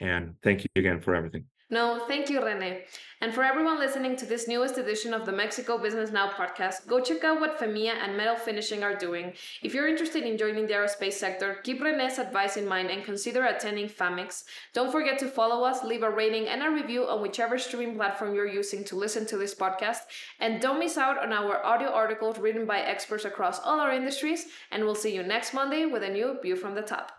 And 0.00 0.34
thank 0.42 0.62
you 0.62 0.68
again 0.76 1.00
for 1.00 1.14
everything. 1.14 1.46
No, 1.68 2.04
thank 2.06 2.30
you, 2.30 2.44
Rene. 2.44 2.84
And 3.20 3.34
for 3.34 3.42
everyone 3.42 3.80
listening 3.80 4.14
to 4.16 4.26
this 4.26 4.46
newest 4.46 4.78
edition 4.78 5.12
of 5.12 5.26
the 5.26 5.32
Mexico 5.32 5.78
Business 5.78 6.12
Now 6.12 6.30
podcast, 6.30 6.86
go 6.86 7.00
check 7.00 7.24
out 7.24 7.40
what 7.40 7.58
FEMIA 7.58 7.92
and 7.92 8.16
Metal 8.16 8.36
Finishing 8.36 8.84
are 8.84 8.94
doing. 8.94 9.32
If 9.62 9.74
you're 9.74 9.88
interested 9.88 10.22
in 10.22 10.38
joining 10.38 10.68
the 10.68 10.74
aerospace 10.74 11.14
sector, 11.14 11.58
keep 11.64 11.80
Rene's 11.80 12.20
advice 12.20 12.56
in 12.56 12.68
mind 12.68 12.90
and 12.90 13.04
consider 13.04 13.44
attending 13.46 13.88
FAMEX. 13.88 14.44
Don't 14.74 14.92
forget 14.92 15.18
to 15.18 15.26
follow 15.26 15.64
us, 15.64 15.82
leave 15.82 16.04
a 16.04 16.10
rating 16.10 16.46
and 16.46 16.62
a 16.62 16.70
review 16.70 17.08
on 17.08 17.20
whichever 17.20 17.58
streaming 17.58 17.96
platform 17.96 18.32
you're 18.32 18.46
using 18.46 18.84
to 18.84 18.94
listen 18.94 19.26
to 19.26 19.36
this 19.36 19.54
podcast. 19.54 20.02
And 20.38 20.60
don't 20.60 20.78
miss 20.78 20.96
out 20.96 21.18
on 21.18 21.32
our 21.32 21.64
audio 21.66 21.88
articles 21.88 22.38
written 22.38 22.64
by 22.64 22.78
experts 22.78 23.24
across 23.24 23.58
all 23.58 23.80
our 23.80 23.92
industries. 23.92 24.46
And 24.70 24.84
we'll 24.84 24.94
see 24.94 25.12
you 25.12 25.24
next 25.24 25.52
Monday 25.52 25.84
with 25.86 26.04
a 26.04 26.08
new 26.08 26.38
View 26.40 26.54
from 26.54 26.76
the 26.76 26.82
Top. 26.82 27.15